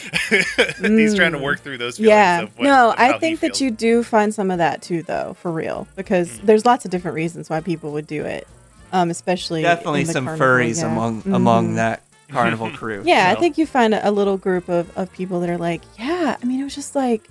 He's 0.30 1.14
trying 1.14 1.32
to 1.32 1.38
Mm. 1.38 1.42
work 1.42 1.60
through 1.60 1.78
those 1.78 1.96
feelings. 1.96 2.08
Yeah. 2.10 2.40
of 2.42 2.56
what, 2.58 2.64
no, 2.64 2.90
of 2.92 2.98
I 2.98 3.18
think 3.18 3.40
that 3.40 3.60
you 3.60 3.70
do 3.70 4.02
find 4.02 4.32
some 4.32 4.50
of 4.50 4.58
that 4.58 4.82
too, 4.82 5.02
though, 5.02 5.36
for 5.42 5.50
real, 5.50 5.86
because 5.96 6.28
Mm. 6.30 6.42
there's 6.46 6.64
lots 6.64 6.84
of 6.84 6.90
different 6.90 7.14
reasons 7.16 7.50
why 7.50 7.60
people 7.60 7.90
would 7.92 8.06
do 8.06 8.24
it, 8.24 8.46
um, 8.92 9.10
especially 9.10 9.62
Definitely 9.62 10.04
some 10.06 10.24
carnival, 10.26 10.46
furries 10.46 10.80
yeah. 10.80 10.90
among 10.92 11.22
Mhm. 11.22 11.34
among 11.36 11.74
that 11.74 12.02
carnival 12.30 12.70
crew. 12.76 13.02
Yeah, 13.04 13.34
I 13.36 13.40
think 13.40 13.58
you 13.58 13.66
find 13.66 13.94
a, 13.94 14.08
a 14.08 14.10
little 14.10 14.36
group 14.36 14.68
of, 14.68 14.96
of 14.96 15.12
people 15.12 15.40
that 15.40 15.50
are 15.50 15.58
like, 15.58 15.82
yeah, 15.98 16.36
I 16.40 16.44
mean, 16.46 16.60
it 16.60 16.64
was 16.64 16.74
just 16.74 16.94
like, 16.94 17.28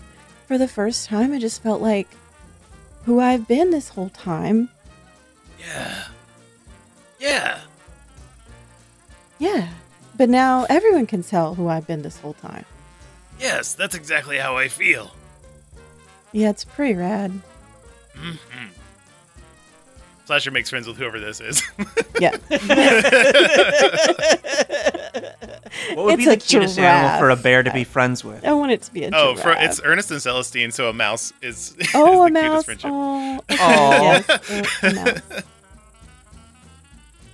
for 0.48 0.58
the 0.58 0.68
first 0.68 1.08
time, 1.08 1.34
I 1.34 1.40
just 1.40 1.62
felt 1.62 1.82
like 1.82 2.08
who 3.06 3.20
I've 3.20 3.48
been 3.48 3.72
this 3.72 3.90
whole 3.90 4.10
time. 4.10 4.70
Yeah. 5.60 6.04
Yeah. 7.20 7.60
Yeah. 9.40 9.70
But 10.18 10.30
now 10.30 10.66
everyone 10.70 11.08
can 11.08 11.24
tell 11.24 11.56
who 11.56 11.68
I've 11.68 11.88
been 11.88 12.02
this 12.02 12.20
whole 12.20 12.34
time. 12.34 12.66
Yes, 13.40 13.74
that's 13.74 13.96
exactly 13.96 14.38
how 14.38 14.58
I 14.58 14.68
feel. 14.68 15.12
Yeah, 16.32 16.50
it's 16.50 16.66
pretty 16.66 16.96
rad. 16.96 17.32
hmm 18.16 18.36
Slasher 20.26 20.52
makes 20.52 20.70
friends 20.70 20.88
with 20.88 20.98
whoever 20.98 21.20
this 21.20 21.42
is. 21.42 21.64
Yeah. 22.20 22.36
What 25.94 26.06
would 26.06 26.14
It's 26.16 26.26
be 26.26 26.32
a 26.32 26.36
the 26.36 26.38
cutest 26.38 26.80
animal 26.80 27.20
for 27.20 27.30
a 27.30 27.36
bear 27.36 27.64
to 27.64 27.72
be 27.72 27.84
friends 27.84 28.24
with? 28.24 28.46
I 28.46 28.54
want 28.54 28.72
it 28.72 28.82
to 28.84 28.94
be 28.94 29.04
a 29.06 29.10
oh, 29.14 29.36
for, 29.36 29.52
it's 29.52 29.80
Ernest 29.84 30.12
and 30.12 30.20
Celestine, 30.22 30.72
so 30.72 30.90
a 30.90 30.94
mouse 30.94 31.32
is, 31.42 31.76
is 31.80 31.88
Oh, 31.94 32.26
a 32.26 32.32
the 32.32 32.40
cutest 32.40 32.54
mouse. 32.54 32.66
friendship. 32.66 32.90
Oh, 32.92 34.18
okay, 34.18 34.24
yes, 34.50 34.84
a- 34.84 34.88
a 34.88 34.94
mouse. 34.94 35.44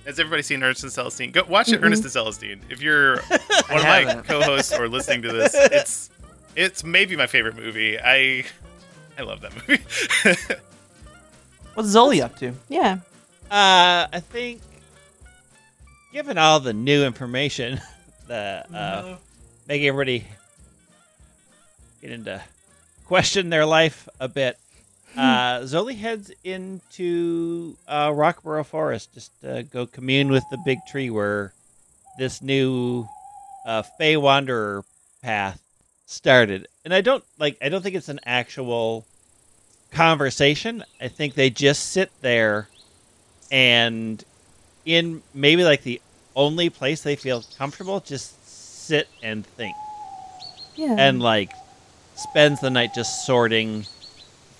Has 0.06 0.20
everybody 0.20 0.42
seen 0.42 0.62
Ernest 0.62 0.84
and 0.84 0.92
Celestine? 0.92 1.32
Go 1.32 1.42
watch 1.48 1.68
it, 1.72 1.80
Mm-mm. 1.80 1.84
Ernest 1.86 2.02
and 2.04 2.12
Celestine. 2.12 2.60
If 2.70 2.80
you're 2.80 3.16
one 3.22 3.78
of 3.78 3.82
my 3.84 4.22
co-hosts 4.26 4.72
or 4.72 4.88
listening 4.88 5.22
to 5.22 5.32
this, 5.32 5.52
it's 5.54 6.10
it's 6.54 6.84
maybe 6.84 7.16
my 7.16 7.26
favorite 7.26 7.56
movie. 7.56 7.98
I 7.98 8.44
I 9.18 9.22
love 9.22 9.40
that 9.40 9.52
movie. 9.54 9.82
What's 11.74 11.88
Zoli 11.94 12.22
up 12.22 12.36
to? 12.38 12.52
Yeah. 12.68 12.98
Uh, 13.50 14.06
I 14.12 14.20
think, 14.20 14.60
given 16.16 16.38
all 16.38 16.60
the 16.60 16.72
new 16.72 17.04
information, 17.04 17.78
the 18.26 18.64
uh, 18.72 19.16
making 19.68 19.86
everybody 19.86 20.24
get 22.00 22.10
into 22.10 22.42
question 23.04 23.50
their 23.50 23.66
life 23.66 24.08
a 24.18 24.26
bit, 24.26 24.58
uh, 25.14 25.58
Zoli 25.60 25.94
heads 25.94 26.32
into 26.42 27.76
uh, 27.86 28.08
Rockborough 28.12 28.64
Forest 28.64 29.12
just 29.12 29.30
to 29.42 29.62
go 29.64 29.84
commune 29.84 30.30
with 30.30 30.42
the 30.50 30.56
big 30.64 30.78
tree 30.88 31.10
where 31.10 31.52
this 32.16 32.40
new 32.40 33.06
uh, 33.66 33.82
Fey 33.82 34.16
Wanderer 34.16 34.84
path 35.20 35.60
started. 36.06 36.66
And 36.86 36.94
I 36.94 37.02
don't 37.02 37.24
like. 37.38 37.58
I 37.60 37.68
don't 37.68 37.82
think 37.82 37.94
it's 37.94 38.08
an 38.08 38.20
actual 38.24 39.04
conversation. 39.90 40.82
I 40.98 41.08
think 41.08 41.34
they 41.34 41.50
just 41.50 41.90
sit 41.90 42.10
there 42.22 42.68
and 43.52 44.24
in 44.86 45.20
maybe 45.34 45.62
like 45.62 45.82
the 45.82 46.00
only 46.36 46.70
place 46.70 47.00
they 47.00 47.16
feel 47.16 47.42
comfortable, 47.58 48.00
just 48.00 48.46
sit 48.86 49.08
and 49.22 49.44
think 49.44 49.74
Yeah. 50.76 50.94
and 50.98 51.20
like 51.20 51.50
spends 52.14 52.60
the 52.60 52.70
night 52.70 52.94
just 52.94 53.26
sorting 53.26 53.86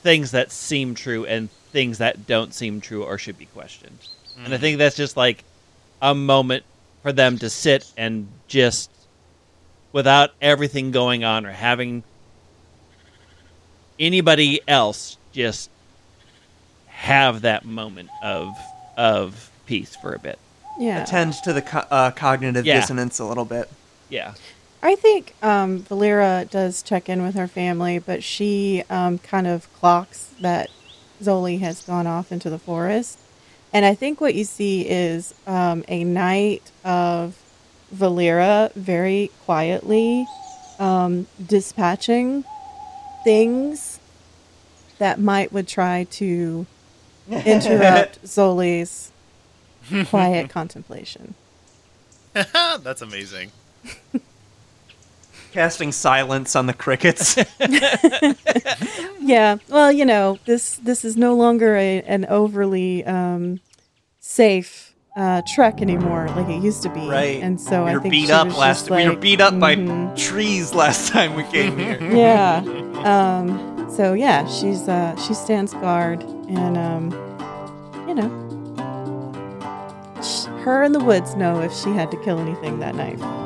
things 0.03 0.33
that 0.33 0.51
seem 0.51 0.95
true 0.95 1.25
and 1.27 1.51
things 1.73 1.99
that 1.99 2.27
don't 2.27 2.55
seem 2.55 2.81
true 2.81 3.05
or 3.05 3.19
should 3.19 3.39
be 3.39 3.47
questioned. 3.47 3.99
And 4.43 4.53
I 4.53 4.57
mm. 4.57 4.61
think 4.61 4.79
that's 4.79 4.97
just 4.97 5.17
like 5.17 5.45
a 6.03 6.15
moment 6.15 6.65
for 7.03 7.12
them 7.12 7.39
to 7.39 7.51
sit 7.51 7.91
and 7.97 8.29
just 8.49 8.91
without 9.93 10.33
everything 10.41 10.91
going 10.91 11.25
on 11.25 11.47
or 11.47 11.53
having 11.53 12.03
anybody 13.99 14.61
else 14.69 15.17
just 15.33 15.71
have 16.87 17.43
that 17.43 17.65
moment 17.65 18.11
of 18.23 18.55
of 18.97 19.51
peace 19.67 19.95
for 19.97 20.15
a 20.15 20.19
bit. 20.19 20.39
Yeah. 20.79 21.03
Attend 21.03 21.35
to 21.45 21.53
the 21.53 21.62
co- 21.62 21.85
uh, 21.91 22.11
cognitive 22.11 22.65
Yeah. 22.67 22.81
dissonance 22.81 23.19
a 23.19 23.25
little 23.25 23.45
bit. 23.45 23.71
Yeah. 24.09 24.35
I 24.83 24.95
think 24.95 25.35
um, 25.43 25.81
Valera 25.83 26.47
does 26.51 26.83
check 26.83 27.09
in 27.09 27.23
with 27.23 27.35
her 27.35 27.49
family, 27.49 27.99
but 27.99 28.23
she 28.23 28.85
um, 28.91 29.19
kind 29.19 29.47
of 29.47 29.73
clocks 29.75 30.31
that 30.41 30.71
Zoli 31.23 31.61
has 31.61 31.83
gone 31.83 32.07
off 32.07 32.31
into 32.31 32.51
the 32.51 32.59
forest. 32.59 33.19
And 33.73 33.85
I 33.85 33.95
think 33.95 34.21
what 34.21 34.35
you 34.35 34.45
see 34.45 34.89
is 34.89 35.35
um, 35.47 35.85
a 35.89 36.05
night 36.05 36.71
of 36.85 37.37
Valera 37.91 38.71
very 38.77 39.31
quietly 39.45 40.27
um, 40.79 41.27
dispatching 41.45 42.45
things 43.25 43.99
that 44.99 45.19
might 45.19 45.53
would 45.53 45.67
try 45.67 46.05
to 46.11 46.67
interrupt 47.31 48.23
Zoli's 48.25 49.11
quiet 50.09 50.51
contemplation. 50.51 51.35
That's 52.33 53.03
amazing. 53.03 53.51
Casting 55.53 55.90
silence 55.92 56.55
on 56.55 56.66
the 56.66 56.75
crickets. 56.75 57.37
yeah. 59.20 59.57
Well, 59.68 59.90
you 59.90 60.05
know, 60.05 60.38
this 60.44 60.77
this 60.77 61.05
is 61.05 61.16
no 61.16 61.35
longer 61.35 61.77
a, 61.77 62.03
an 62.03 62.27
overly 62.27 63.05
um, 63.07 63.61
safe 64.20 64.94
uh, 65.16 65.40
trek 65.55 65.81
anymore, 65.81 66.29
like 66.37 66.49
it 66.49 66.62
used 66.62 66.83
to 66.83 66.90
be. 66.90 67.01
right. 67.09 67.42
And 67.42 67.59
so 67.59 67.85
we 67.85 67.90
I 67.90 67.94
were 67.94 68.01
think 68.03 68.12
beat 68.12 68.27
she 68.27 68.33
up 68.33 68.49
was 68.49 68.57
last. 68.59 68.88
just 68.88 68.90
we 68.90 69.09
were 69.09 69.16
beat 69.16 69.40
up 69.40 69.59
by 69.59 69.77
mhm. 69.77 70.14
trees 70.18 70.75
last 70.75 71.09
time 71.11 71.35
we 71.35 71.44
came 71.44 71.79
here. 71.79 71.99
Yeah. 72.03 72.59
Um, 73.05 73.88
so 73.90 74.12
yeah, 74.12 74.46
she's 74.46 74.87
uh, 74.88 75.16
she 75.16 75.33
stands 75.33 75.72
guard, 75.75 76.22
and 76.22 76.77
um, 76.77 77.11
you 78.07 78.14
know, 78.14 78.29
sh- 78.51 78.56
her 80.66 80.83
and 80.83 80.92
the 80.92 80.98
woods 80.98 81.37
know 81.37 81.61
if 81.61 81.72
she 81.72 81.90
had 81.90 82.11
to 82.11 82.16
kill 82.16 82.40
anything 82.40 82.81
that 82.81 82.96
night. 82.96 83.45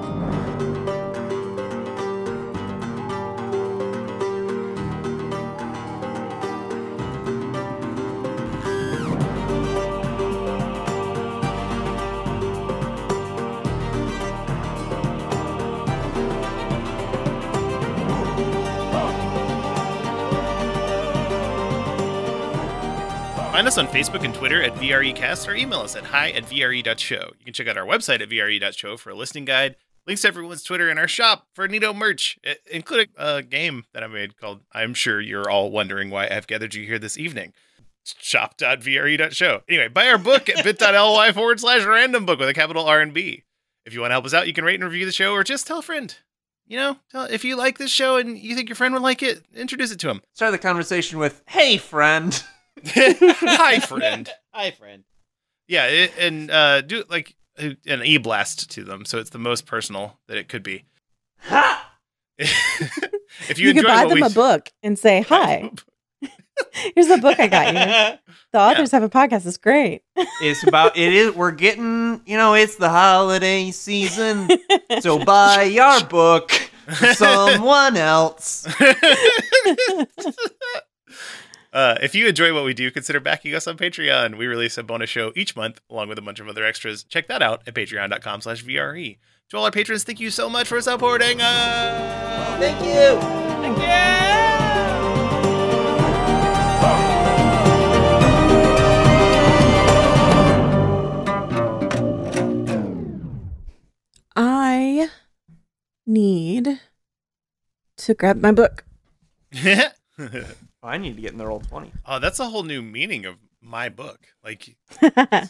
Find 23.61 23.68
us 23.68 23.77
on 23.77 23.88
Facebook 23.88 24.25
and 24.25 24.35
Twitter 24.35 24.62
at 24.62 24.75
VREcast 24.77 25.46
or 25.46 25.55
email 25.55 25.81
us 25.81 25.94
at 25.94 26.05
hi 26.05 26.31
at 26.31 26.44
VRE.show. 26.44 27.33
You 27.38 27.44
can 27.44 27.53
check 27.53 27.68
out 27.68 27.77
our 27.77 27.85
website 27.85 28.23
at 28.23 28.31
VRE.show 28.31 28.96
for 28.96 29.11
a 29.11 29.14
listening 29.14 29.44
guide, 29.44 29.77
links 30.07 30.23
to 30.23 30.29
everyone's 30.29 30.62
Twitter, 30.62 30.88
and 30.88 30.99
our 30.99 31.07
shop 31.07 31.46
for 31.53 31.68
Nito 31.68 31.92
merch, 31.92 32.38
i- 32.42 32.57
including 32.73 33.09
a 33.18 33.42
game 33.42 33.85
that 33.92 34.03
I 34.03 34.07
made 34.07 34.38
called 34.38 34.62
I'm 34.73 34.94
Sure 34.94 35.20
You're 35.20 35.51
All 35.51 35.70
Wondering 35.70 36.09
Why 36.09 36.27
I've 36.27 36.46
Gathered 36.46 36.73
You 36.75 36.87
Here 36.87 36.99
This 36.99 37.18
Evening. 37.18 37.53
Shop.VRE.show. 38.03 39.61
Anyway, 39.68 39.88
buy 39.88 40.09
our 40.09 40.16
book 40.16 40.49
at 40.49 40.64
bit.ly 40.64 41.33
forward 41.35 41.61
slash 41.61 41.85
random 41.85 42.25
book 42.25 42.38
with 42.38 42.49
a 42.49 42.55
capital 42.55 42.87
R 42.87 43.03
and 43.03 43.12
B. 43.12 43.44
If 43.85 43.92
you 43.92 44.01
want 44.01 44.09
to 44.12 44.14
help 44.14 44.25
us 44.25 44.33
out, 44.33 44.46
you 44.46 44.55
can 44.55 44.64
rate 44.64 44.77
and 44.81 44.85
review 44.85 45.05
the 45.05 45.12
show 45.12 45.33
or 45.35 45.44
just 45.44 45.66
tell 45.66 45.81
a 45.81 45.83
friend. 45.83 46.16
You 46.66 46.79
know, 46.79 46.96
tell, 47.12 47.25
if 47.25 47.44
you 47.44 47.57
like 47.57 47.77
this 47.77 47.90
show 47.90 48.16
and 48.16 48.38
you 48.38 48.57
think 48.57 48.70
your 48.70 48.77
friend 48.77 48.94
would 48.94 49.03
like 49.03 49.23
it, 49.23 49.42
introduce 49.55 49.92
it 49.92 50.01
to 50.01 50.09
him. 50.09 50.23
Start 50.33 50.53
the 50.53 50.59
conversation 50.59 51.18
with, 51.18 51.42
"Hey, 51.46 51.77
friend." 51.77 52.42
Hi, 52.85 53.80
friend. 53.80 54.30
Hi, 54.52 54.70
friend. 54.70 55.04
Yeah, 55.68 55.87
it, 55.87 56.12
and 56.18 56.50
uh, 56.50 56.80
do 56.80 57.04
like 57.09 57.37
an 57.59 58.02
e 58.04 58.18
blast 58.18 58.70
to 58.72 58.85
them, 58.85 59.04
so 59.04 59.18
it's 59.18 59.30
the 59.30 59.38
most 59.38 59.66
personal 59.66 60.18
that 60.28 60.37
it 60.37 60.48
could 60.48 60.62
be. 60.62 60.85
Ha! 61.42 61.92
if 62.38 63.59
you, 63.59 63.64
You, 63.64 63.70
enjoy 63.70 63.83
could 63.83 63.87
buy 63.88 64.04
what 64.04 64.09
them 64.11 64.20
we 64.20 64.26
a 64.26 64.30
book 64.30 64.70
and 64.83 64.98
say, 64.98 65.22
"Hi, 65.22 65.70
here's 66.94 67.09
the 67.09 67.18
book 67.18 67.38
I 67.38 67.46
got 67.48 67.68
you." 67.68 68.35
The 68.52 68.59
authors 68.59 68.90
have 68.90 69.04
a 69.04 69.09
podcast. 69.09 69.46
It's 69.46 69.56
great. 69.56 70.02
It's 70.42 70.66
about 70.66 70.96
it 70.96 71.12
is 71.12 71.35
we're 71.35 71.52
getting 71.52 72.20
you 72.26 72.37
know 72.37 72.54
it's 72.54 72.76
the 72.76 72.88
holiday 72.88 73.70
season, 73.70 74.48
so 75.00 75.24
buy 75.24 75.64
your 75.64 76.02
book 76.04 76.50
for 76.50 77.14
someone 77.14 77.96
else. 77.96 78.66
Uh, 81.72 81.96
if 82.02 82.14
you 82.14 82.26
enjoy 82.26 82.52
what 82.52 82.64
we 82.64 82.74
do, 82.74 82.90
consider 82.90 83.20
backing 83.20 83.54
us 83.54 83.66
on 83.66 83.76
Patreon. 83.76 84.37
We 84.37 84.46
release 84.46 84.76
a 84.76 84.83
bonus 84.83 85.11
show 85.11 85.33
each 85.37 85.54
month, 85.54 85.80
along 85.88 86.09
with 86.09 86.18
a 86.18 86.22
bunch 86.22 86.40
of 86.40 86.48
other 86.48 86.64
extras. 86.64 87.04
Check 87.04 87.28
that 87.28 87.42
out 87.42 87.62
at 87.66 87.74
patreon.com 87.74 88.40
slash 88.40 88.64
VRE. 88.64 89.18
To 89.50 89.56
all 89.56 89.64
our 89.64 89.70
patrons, 89.70 90.04
thank 90.04 90.20
you 90.20 90.30
so 90.30 90.48
much 90.48 90.68
for 90.68 90.80
supporting 90.80 91.40
us. 91.40 92.59
Thank 92.59 92.85
you. 92.85 93.40
I 104.37 105.09
need 106.06 106.80
to 107.96 108.14
grab 108.14 108.40
my 108.40 108.52
book. 108.52 108.85
I 110.83 110.99
need 110.99 111.16
to 111.16 111.23
get 111.23 111.33
in 111.33 111.38
the 111.38 111.47
roll 111.47 111.61
twenty. 111.61 111.93
oh, 112.07 112.19
that's 112.19 112.40
a 112.40 112.47
whole 112.47 112.62
new 112.62 112.83
meaning 112.83 113.25
of 113.27 113.37
my 113.61 113.88
book. 113.88 114.27
Like, 114.43 114.77
my 115.03 115.49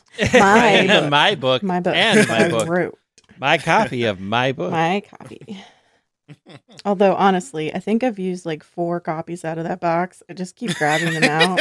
book. 0.87 1.11
my 1.11 1.35
book. 1.37 1.63
My 1.63 1.81
book. 1.81 1.95
And 1.95 2.29
my 2.29 2.49
book. 2.49 2.69
wrote 2.69 2.99
My 3.39 3.59
copy 3.59 4.05
of 4.05 4.21
my 4.21 4.53
book. 4.61 4.73
my 4.73 5.03
copy. 5.09 5.63
Although 6.85 7.15
honestly, 7.15 7.73
I 7.75 7.79
think 7.81 8.03
I've 8.05 8.19
used 8.19 8.47
like 8.47 8.63
four 8.65 9.01
copies 9.01 9.45
out 9.45 9.59
of 9.59 9.65
that 9.65 9.81
box. 9.81 10.23
I 10.29 10.33
just 10.35 10.57
keep 10.57 10.75
grabbing 10.77 11.13
them 11.21 11.25
out. 11.25 11.61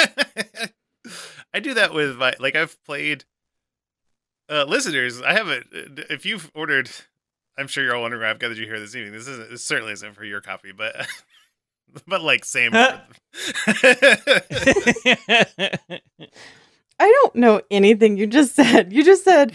I 1.53 1.59
do 1.59 1.73
that 1.75 1.93
with 1.93 2.17
my 2.17 2.33
like 2.39 2.55
I've 2.55 2.83
played 2.85 3.25
uh 4.49 4.65
listeners. 4.67 5.21
I 5.21 5.33
haven't 5.33 5.67
if 6.09 6.25
you've 6.25 6.51
ordered 6.53 6.89
I'm 7.57 7.67
sure 7.67 7.83
you're 7.83 7.95
all 7.95 8.03
wondering 8.03 8.21
why 8.23 8.29
I've 8.29 8.39
gathered 8.39 8.57
you 8.57 8.65
here 8.65 8.79
this 8.79 8.95
evening. 8.95 9.13
This 9.13 9.27
isn't 9.27 9.49
this 9.49 9.63
certainly 9.63 9.93
isn't 9.93 10.15
for 10.15 10.23
your 10.23 10.41
copy, 10.41 10.71
but 10.71 10.95
but 12.07 12.21
like 12.21 12.45
same 12.45 12.71
I 12.73 12.89
don't 16.99 17.35
know 17.35 17.61
anything 17.71 18.17
you 18.17 18.27
just 18.27 18.55
said. 18.55 18.91
You 18.91 19.03
just 19.03 19.23
said 19.23 19.53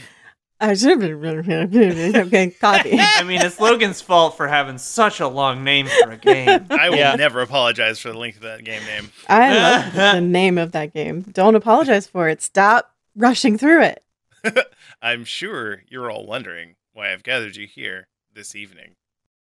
I 0.60 0.74
should 0.74 1.02
have 1.02 1.20
been 1.20 2.16
okay, 2.16 2.50
copy. 2.50 2.92
I 2.98 3.22
mean, 3.24 3.42
it's 3.42 3.60
Logan's 3.60 4.00
fault 4.00 4.36
for 4.36 4.46
having 4.48 4.78
such 4.78 5.20
a 5.20 5.28
long 5.28 5.62
name 5.64 5.86
for 6.02 6.12
a 6.12 6.16
game. 6.16 6.66
I 6.70 6.88
will 6.90 6.96
Yeah. 6.96 7.16
never 7.16 7.40
apologize 7.42 7.98
for 7.98 8.10
the 8.12 8.18
length 8.18 8.36
of 8.36 8.42
that 8.44 8.64
game 8.64 8.82
name. 8.84 9.10
I 9.28 9.52
love 9.54 9.92
the 9.94 10.20
name 10.20 10.56
of 10.56 10.72
that 10.72 10.94
game. 10.94 11.22
Don't 11.22 11.54
apologize 11.54 12.06
for 12.06 12.28
it. 12.28 12.40
Stop 12.40 12.94
rushing 13.16 13.58
through 13.58 13.82
it. 13.82 14.02
I'm 15.02 15.24
sure 15.24 15.82
you're 15.88 16.10
all 16.10 16.26
wondering 16.26 16.76
why 16.92 17.12
I've 17.12 17.22
gathered 17.24 17.56
you 17.56 17.66
here 17.66 18.08
this 18.32 18.54
evening. 18.54 18.94